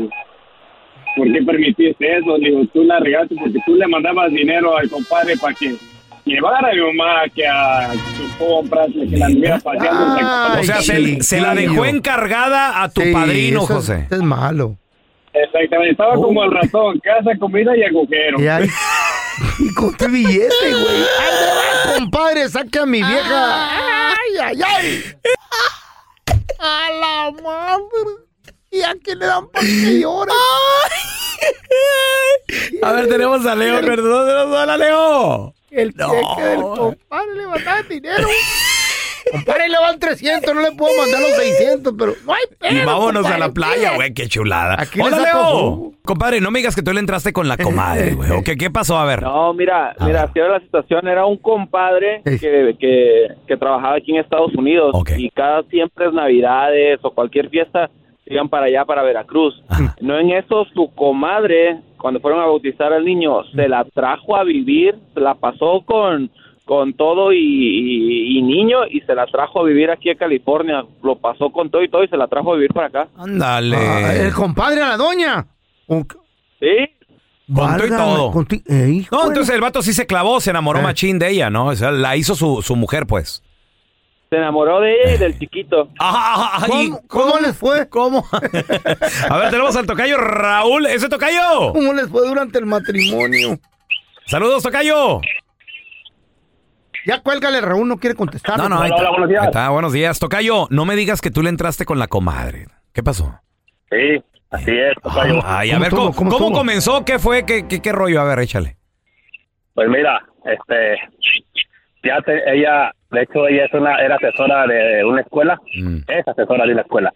¿Por 1.16 1.32
qué 1.32 1.42
permitiste 1.44 2.18
eso? 2.18 2.38
Le 2.38 2.50
digo, 2.50 2.66
tú 2.74 2.84
la 2.84 3.00
regaste 3.00 3.36
porque 3.36 3.60
tú 3.66 3.76
le 3.76 3.88
mandabas 3.88 4.32
dinero 4.32 4.76
al 4.78 4.90
compadre 4.90 5.38
para 5.38 5.54
que 5.54 5.76
llevara 6.26 6.70
a 6.70 6.74
mi 6.74 6.82
mamá 6.82 7.24
que 7.34 7.46
a 7.48 7.94
sus 7.94 8.32
compras, 8.36 8.88
que 8.92 9.18
la 9.18 9.26
anduviera 9.28 9.60
paseando. 9.64 10.60
o 10.60 10.64
sea, 10.64 10.82
se, 10.82 11.22
se 11.22 11.42
la 11.42 11.54
dejó 11.56 11.86
encargada 11.86 12.82
a 12.84 12.90
tu 12.90 13.02
Sí, 13.02 13.14
padrino, 13.14 13.64
eso 13.64 13.76
José. 13.76 14.08
Es 14.12 14.22
malo. 14.22 14.78
Exactamente, 15.34 15.92
estaba 15.92 16.16
como 16.16 16.44
el 16.44 16.52
ratón, 16.52 17.00
casa, 17.00 17.32
comida 17.40 17.76
y 17.76 17.84
agujero. 17.84 18.40
Y 18.42 18.48
ahí. 18.48 18.68
Y 19.60 19.74
con 19.74 19.96
tu 19.96 20.08
billete, 20.08 20.72
güey. 20.72 21.06
¡Ay, 21.20 21.34
va, 21.88 21.94
compadre! 21.96 22.50
¡Saque 22.50 22.80
a 22.80 22.86
mi 22.86 23.02
vieja! 23.04 24.10
¡Ay, 24.10 24.38
ay, 24.42 24.62
ay! 24.66 25.16
¡A 26.60 26.90
la 27.00 27.32
madre! 27.42 28.24
¿Y 28.72 28.82
a 28.82 28.96
qué 29.04 29.16
le 29.16 29.26
dan 29.28 29.48
para 29.50 29.66
que 29.66 30.00
llore? 30.00 30.32
A 32.82 32.92
ver, 32.94 33.08
tenemos 33.08 33.46
a 33.46 33.56
Leo. 33.56 33.82
Perdón, 33.82 34.54
hola, 34.54 34.78
Leo. 34.78 35.54
El 35.70 35.94
cheque 35.94 36.42
del 36.42 36.62
compadre 36.62 37.36
le 37.36 37.48
mandaban 37.48 37.88
dinero. 37.88 38.28
Compadre, 39.32 39.70
le 39.70 39.78
van 39.78 40.00
300, 40.00 40.54
no 40.54 40.62
le 40.62 40.72
puedo 40.74 40.92
mandar 41.02 41.22
los 41.22 41.32
600, 41.32 41.94
pero 41.98 42.14
no 42.26 42.34
hay 42.34 42.44
pedo, 42.60 42.82
Y 42.82 42.86
vámonos 42.86 43.26
a 43.26 43.38
la 43.38 43.52
playa, 43.52 43.96
güey, 43.96 44.14
qué 44.14 44.28
chulada. 44.28 44.76
Aquí 44.80 45.02
Hola, 45.02 45.18
Leo. 45.20 45.92
Compadre, 46.04 46.42
no 46.42 46.52
me 46.52 46.60
digas 46.60 46.76
que 46.76 46.84
tú 46.84 46.92
le 46.92 47.00
entraste 47.00 47.32
con 47.32 47.48
la 47.48 47.58
comadre, 47.58 48.14
güey. 48.14 48.32
¿O 48.32 48.44
qué, 48.44 48.58
qué 48.58 48.70
pasó? 48.70 48.98
A 48.98 49.06
ver. 49.06 49.22
No, 49.22 49.54
mira, 49.54 49.96
mira, 50.02 50.24
así 50.24 50.40
era 50.40 50.50
la 50.50 50.60
situación. 50.60 51.08
Era 51.08 51.26
un 51.26 51.38
compadre 51.38 52.22
que, 52.26 52.76
que, 52.80 53.28
que 53.48 53.58
trabajaba 53.58 53.96
aquí 53.96 54.12
en 54.12 54.18
Estados 54.20 54.54
Unidos 54.56 54.94
y 55.18 55.30
cada 55.30 55.64
siempre 55.64 56.08
es 56.08 56.14
Navidades 56.14 57.00
o 57.04 57.12
cualquier 57.12 57.50
fiesta 57.50 57.90
iban 58.26 58.50
para 58.50 58.68
allá, 58.68 58.86
para 58.86 59.04
Veracruz. 59.04 59.62
No 60.02 60.18
en 60.18 60.32
eso, 60.32 60.66
su 60.74 60.94
comadre, 60.96 61.80
cuando 61.98 62.20
fueron 62.20 62.42
a 62.42 62.46
bautizar 62.46 62.94
al 62.94 63.06
niño, 63.06 63.44
se 63.56 63.68
la 63.68 63.86
trajo 63.86 64.36
a 64.36 64.44
vivir, 64.44 64.96
se 65.14 65.20
la 65.20 65.36
pasó 65.36 65.84
con, 65.86 66.30
con 66.66 66.94
todo 66.94 67.34
y, 67.34 67.38
y- 67.40 68.38
y 68.38 68.42
niño 68.42 68.86
y 68.90 69.02
se 69.02 69.14
la 69.16 69.26
trajo 69.28 69.62
a 69.62 69.64
vivir 69.66 69.90
aquí 69.92 70.10
a 70.10 70.16
California. 70.16 70.84
Lo 71.04 71.18
pasó 71.18 71.50
con 71.52 71.70
todo 71.70 71.84
y 71.84 71.90
todo 71.90 72.04
y 72.04 72.08
se 72.08 72.18
la 72.18 72.28
trajo 72.28 72.54
a 72.54 72.56
vivir 72.56 72.74
para 72.74 72.88
acá. 72.88 73.08
Ándale. 73.18 73.76
Ah, 73.78 74.16
el 74.16 74.34
compadre 74.34 74.82
a 74.82 74.90
la 74.90 74.98
doña. 74.98 75.46
Sí. 75.88 76.90
Con 77.54 77.78
todo 77.78 77.86
y 77.86 77.90
todo. 77.90 78.32
con 78.32 78.46
ti- 78.46 78.64
eh, 78.68 78.90
hijo 78.90 79.16
No, 79.16 79.28
entonces 79.28 79.54
el 79.54 79.60
vato 79.62 79.82
sí 79.82 79.92
se 79.94 80.08
clavó, 80.08 80.40
se 80.40 80.52
enamoró 80.52 80.80
Eh. 80.80 80.84
machín 80.84 81.20
de 81.20 81.30
ella, 81.32 81.50
¿no? 81.50 81.68
O 81.68 81.76
sea, 81.76 81.92
la 81.92 82.16
hizo 82.16 82.36
su, 82.36 82.62
su 82.62 82.76
mujer, 82.78 83.06
pues. 83.06 83.44
Se 84.30 84.38
enamoró 84.38 84.80
de 84.80 84.94
ella 85.04 85.16
y 85.16 85.18
del 85.20 85.38
chiquito. 85.38 85.90
¿Cómo, 86.68 87.02
cómo 87.08 87.40
les 87.40 87.56
fue? 87.56 87.88
¿Cómo? 87.90 88.26
A 89.30 89.38
ver, 89.38 89.50
tenemos 89.52 89.76
al 89.76 89.86
tocayo 89.86 90.18
Raúl. 90.18 90.86
¿Ese 90.88 91.10
tocayo? 91.10 91.74
¿Cómo 91.74 91.94
les 91.94 92.08
fue 92.08 92.26
durante 92.28 92.58
el 92.58 92.66
matrimonio? 92.66 93.60
Saludos, 94.26 94.64
tocayo. 94.64 95.20
Ya 97.06 97.22
cuélgale, 97.22 97.60
Raúl 97.62 97.88
no 97.88 97.98
quiere 97.98 98.16
contestar. 98.16 98.58
No, 98.58 98.70
no, 98.70 98.80
ahí 98.82 98.90
está. 98.90 99.10
Ahí 99.42 99.46
está, 99.48 99.70
buenos 99.70 99.92
días. 99.94 100.20
Tocayo, 100.20 100.68
no 100.70 100.86
me 100.86 100.96
digas 100.96 101.22
que 101.22 101.32
tú 101.32 101.42
le 101.44 101.50
entraste 101.50 101.86
con 101.86 102.00
la 102.00 102.08
comadre. 102.08 102.68
¿Qué 102.94 103.04
pasó? 103.04 103.40
Sí, 103.90 104.24
así 104.52 104.72
es. 104.72 104.94
tocayo. 105.02 105.40
Ay, 105.44 105.72
a 105.72 105.80
ver, 105.80 105.90
¿cómo, 105.90 106.14
cómo 106.14 106.52
comenzó? 106.52 107.04
¿Qué 107.06 107.20
fue? 107.20 107.46
¿Qué, 107.46 107.68
qué, 107.68 107.82
qué 107.82 107.92
rollo? 107.92 108.22
A 108.22 108.24
ver, 108.26 108.40
échale. 108.40 108.78
Pues 109.74 109.90
mira, 109.90 110.22
este, 110.46 110.98
ya 112.04 112.22
te- 112.22 112.54
ella, 112.56 112.92
de 113.12 113.22
hecho 113.24 113.48
ella 113.48 113.66
es 113.66 113.74
una, 113.74 113.98
era 113.98 114.16
asesora 114.16 114.68
de 114.68 115.04
una 115.04 115.22
escuela, 115.22 115.60
es 116.08 116.28
asesora 116.28 116.66
de 116.66 116.74
una 116.74 116.82
escuela. 116.82 117.14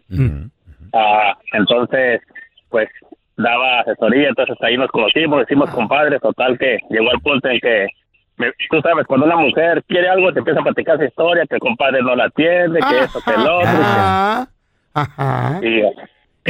Ah, 0.93 1.37
entonces, 1.53 2.21
pues 2.69 2.89
daba 3.37 3.81
asesoría, 3.81 4.29
entonces 4.29 4.57
ahí 4.61 4.75
nos 4.75 4.89
conocimos, 4.89 5.43
hicimos 5.43 5.69
compadres, 5.69 6.19
total 6.21 6.57
que 6.57 6.79
llegó 6.89 7.11
al 7.11 7.21
punto 7.21 7.47
en 7.49 7.59
que, 7.59 7.87
tú 8.69 8.81
sabes, 8.81 9.05
cuando 9.07 9.25
una 9.25 9.37
mujer 9.37 9.83
quiere 9.87 10.09
algo, 10.09 10.31
te 10.31 10.39
empieza 10.39 10.59
a 10.59 10.63
platicar 10.63 10.97
su 10.97 11.03
historia, 11.05 11.45
que 11.47 11.55
el 11.55 11.61
compadre 11.61 12.01
no 12.01 12.15
la 12.15 12.25
atiende, 12.25 12.79
que 12.79 12.99
esto, 12.99 13.19
que 13.25 13.31
el 13.31 13.41
otro, 13.41 13.67
Ajá. 13.67 14.47
Ajá. 14.93 15.59
y, 15.63 15.81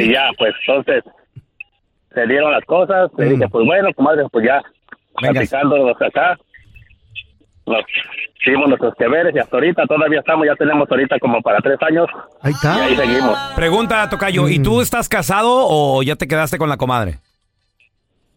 y 0.01 0.13
ya, 0.13 0.29
pues 0.37 0.53
entonces 0.67 1.03
se 2.13 2.27
dieron 2.27 2.51
las 2.51 2.63
cosas. 2.65 3.09
Le 3.17 3.25
dije, 3.25 3.47
pues 3.49 3.65
bueno, 3.65 3.89
comadre, 3.93 4.23
pues 4.31 4.45
ya, 4.45 4.61
platicándonos 5.15 6.01
acá, 6.01 6.37
nos 7.65 7.83
hicimos 8.39 8.69
nuestros 8.69 8.93
deberes 8.97 9.35
y 9.35 9.39
hasta 9.39 9.57
ahorita 9.57 9.85
todavía 9.85 10.19
estamos, 10.19 10.45
ya 10.45 10.55
tenemos 10.55 10.89
ahorita 10.89 11.19
como 11.19 11.41
para 11.41 11.59
tres 11.59 11.77
años. 11.81 12.07
Ahí 12.41 12.53
está. 12.53 12.77
Y 12.77 12.81
ahí 12.81 12.95
seguimos. 12.95 13.37
Pregunta, 13.55 14.09
Tocayo, 14.09 14.47
¿y 14.47 14.61
tú 14.61 14.81
estás 14.81 15.09
casado 15.09 15.49
o 15.51 16.01
ya 16.03 16.15
te 16.15 16.27
quedaste 16.27 16.57
con 16.57 16.69
la 16.69 16.77
comadre? 16.77 17.19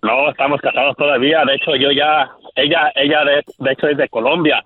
No, 0.03 0.31
estamos 0.31 0.61
casados 0.61 0.97
todavía. 0.97 1.45
De 1.45 1.55
hecho, 1.55 1.77
yo 1.77 1.91
ya, 1.93 2.29
ella, 2.55 2.93
ella 2.95 3.25
de, 3.25 3.43
de 3.59 3.73
hecho 3.73 3.87
es 3.89 3.97
de 3.97 4.09
Colombia. 4.09 4.63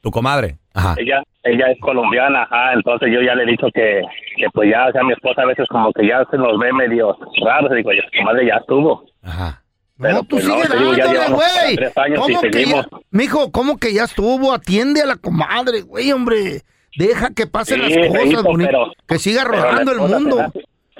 ¿Tu 0.00 0.10
comadre? 0.10 0.56
Ajá. 0.74 0.94
Ella, 0.98 1.22
ella 1.44 1.66
es 1.70 1.78
colombiana, 1.80 2.42
ajá. 2.42 2.72
Entonces 2.74 3.10
yo 3.12 3.20
ya 3.22 3.34
le 3.34 3.44
he 3.44 3.46
dicho 3.46 3.66
que, 3.72 4.00
que 4.36 4.46
pues 4.52 4.70
ya, 4.70 4.86
o 4.88 4.92
sea, 4.92 5.02
mi 5.04 5.12
esposa 5.12 5.42
a 5.42 5.46
veces 5.46 5.66
como 5.68 5.92
que 5.92 6.06
ya 6.06 6.24
se 6.30 6.36
nos 6.38 6.58
ve 6.58 6.72
medio 6.72 7.16
raros. 7.44 7.70
Y 7.72 7.76
digo, 7.76 7.92
yo, 7.92 8.02
comadre 8.18 8.46
ya 8.46 8.56
estuvo. 8.56 9.04
Ajá. 9.22 9.62
Pero 9.98 10.14
No, 10.14 10.20
tú 10.24 10.28
pues 10.30 10.44
no, 10.46 10.54
sigue 10.56 10.68
ya 10.96 11.04
dándole, 11.04 11.28
güey. 11.34 11.76
tres 11.76 11.96
años 11.98 12.18
y 12.18 12.20
¿Cómo 12.20 12.40
que 12.40 12.50
ya? 12.50 12.58
seguimos. 12.58 12.86
Mijo, 13.10 13.52
¿cómo 13.52 13.78
que 13.78 13.94
ya 13.94 14.04
estuvo? 14.04 14.52
Atiende 14.52 15.02
a 15.02 15.06
la 15.06 15.16
comadre, 15.16 15.82
güey, 15.82 16.10
hombre. 16.10 16.62
Deja 16.96 17.30
que 17.34 17.46
pasen 17.46 17.80
Sí, 17.82 17.94
las 17.94 18.08
cosas, 18.08 18.42
bonito. 18.42 18.70
pero- 18.70 18.92
que 19.06 19.18
siga 19.18 19.44
rodando 19.44 19.92
el 19.92 19.98
mundo. 19.98 20.52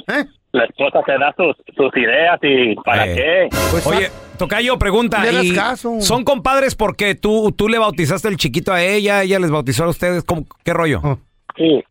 ¿Eh? 0.09 0.25
La 0.53 0.65
esposa 0.65 1.01
se 1.07 1.13
da 1.13 1.35
sus, 1.37 1.57
sus 1.75 1.97
ideas 1.97 2.39
y 2.43 2.75
¿para 2.85 3.05
qué? 3.05 3.49
Oye, 3.87 4.11
Tocayo, 4.39 4.79
pregunta. 4.79 5.23
Le 5.25 5.33
das 5.33 5.45
¿y 5.45 5.55
caso. 5.55 6.01
¿Son 6.01 6.25
compadres 6.25 6.75
porque 6.75 7.15
tú, 7.15 7.53
tú 7.57 7.69
le 7.71 7.79
bautizaste 7.79 8.29
el 8.29 8.37
chiquito 8.37 8.71
a 8.73 8.83
ella, 8.83 9.23
ella 9.23 9.39
les 9.39 9.51
bautizó 9.51 9.85
a 9.85 9.89
ustedes? 9.89 10.25
¿Cómo- 10.25 10.45
¿Qué 10.65 10.75
rollo? 10.75 11.01
Oh. 11.03 11.19
Sí. 11.57 11.83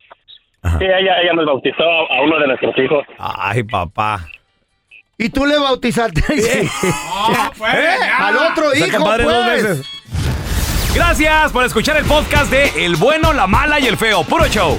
Sí, 0.78 0.84
ella, 0.84 1.20
ella 1.22 1.32
nos 1.34 1.44
bautizó 1.46 1.82
a 1.82 2.18
a 2.18 2.22
uno 2.22 2.38
de 2.38 2.46
nuestros 2.46 2.78
hijos. 2.78 3.04
Ay, 3.18 3.64
papá. 3.64 4.26
Y 5.18 5.28
tú 5.28 5.44
le 5.44 5.58
bautizaste 5.58 6.20
¿Eh? 6.32 6.68
al 8.18 8.36
otro 8.36 8.68
O 8.68 8.70
sea, 8.72 8.86
hijo, 8.86 8.96
compadre, 8.98 9.24
dos 9.24 9.44
pues. 9.44 9.62
veces. 9.62 9.86
Gracias 10.94 11.52
por 11.52 11.64
escuchar 11.64 11.96
el 11.96 12.04
podcast 12.04 12.50
de 12.50 12.84
El 12.84 12.94
Bueno, 12.96 13.32
la 13.32 13.46
Mala 13.48 13.80
y 13.80 13.86
el 13.86 13.96
Feo. 13.96 14.22
Puro 14.24 14.46
show. 14.46 14.78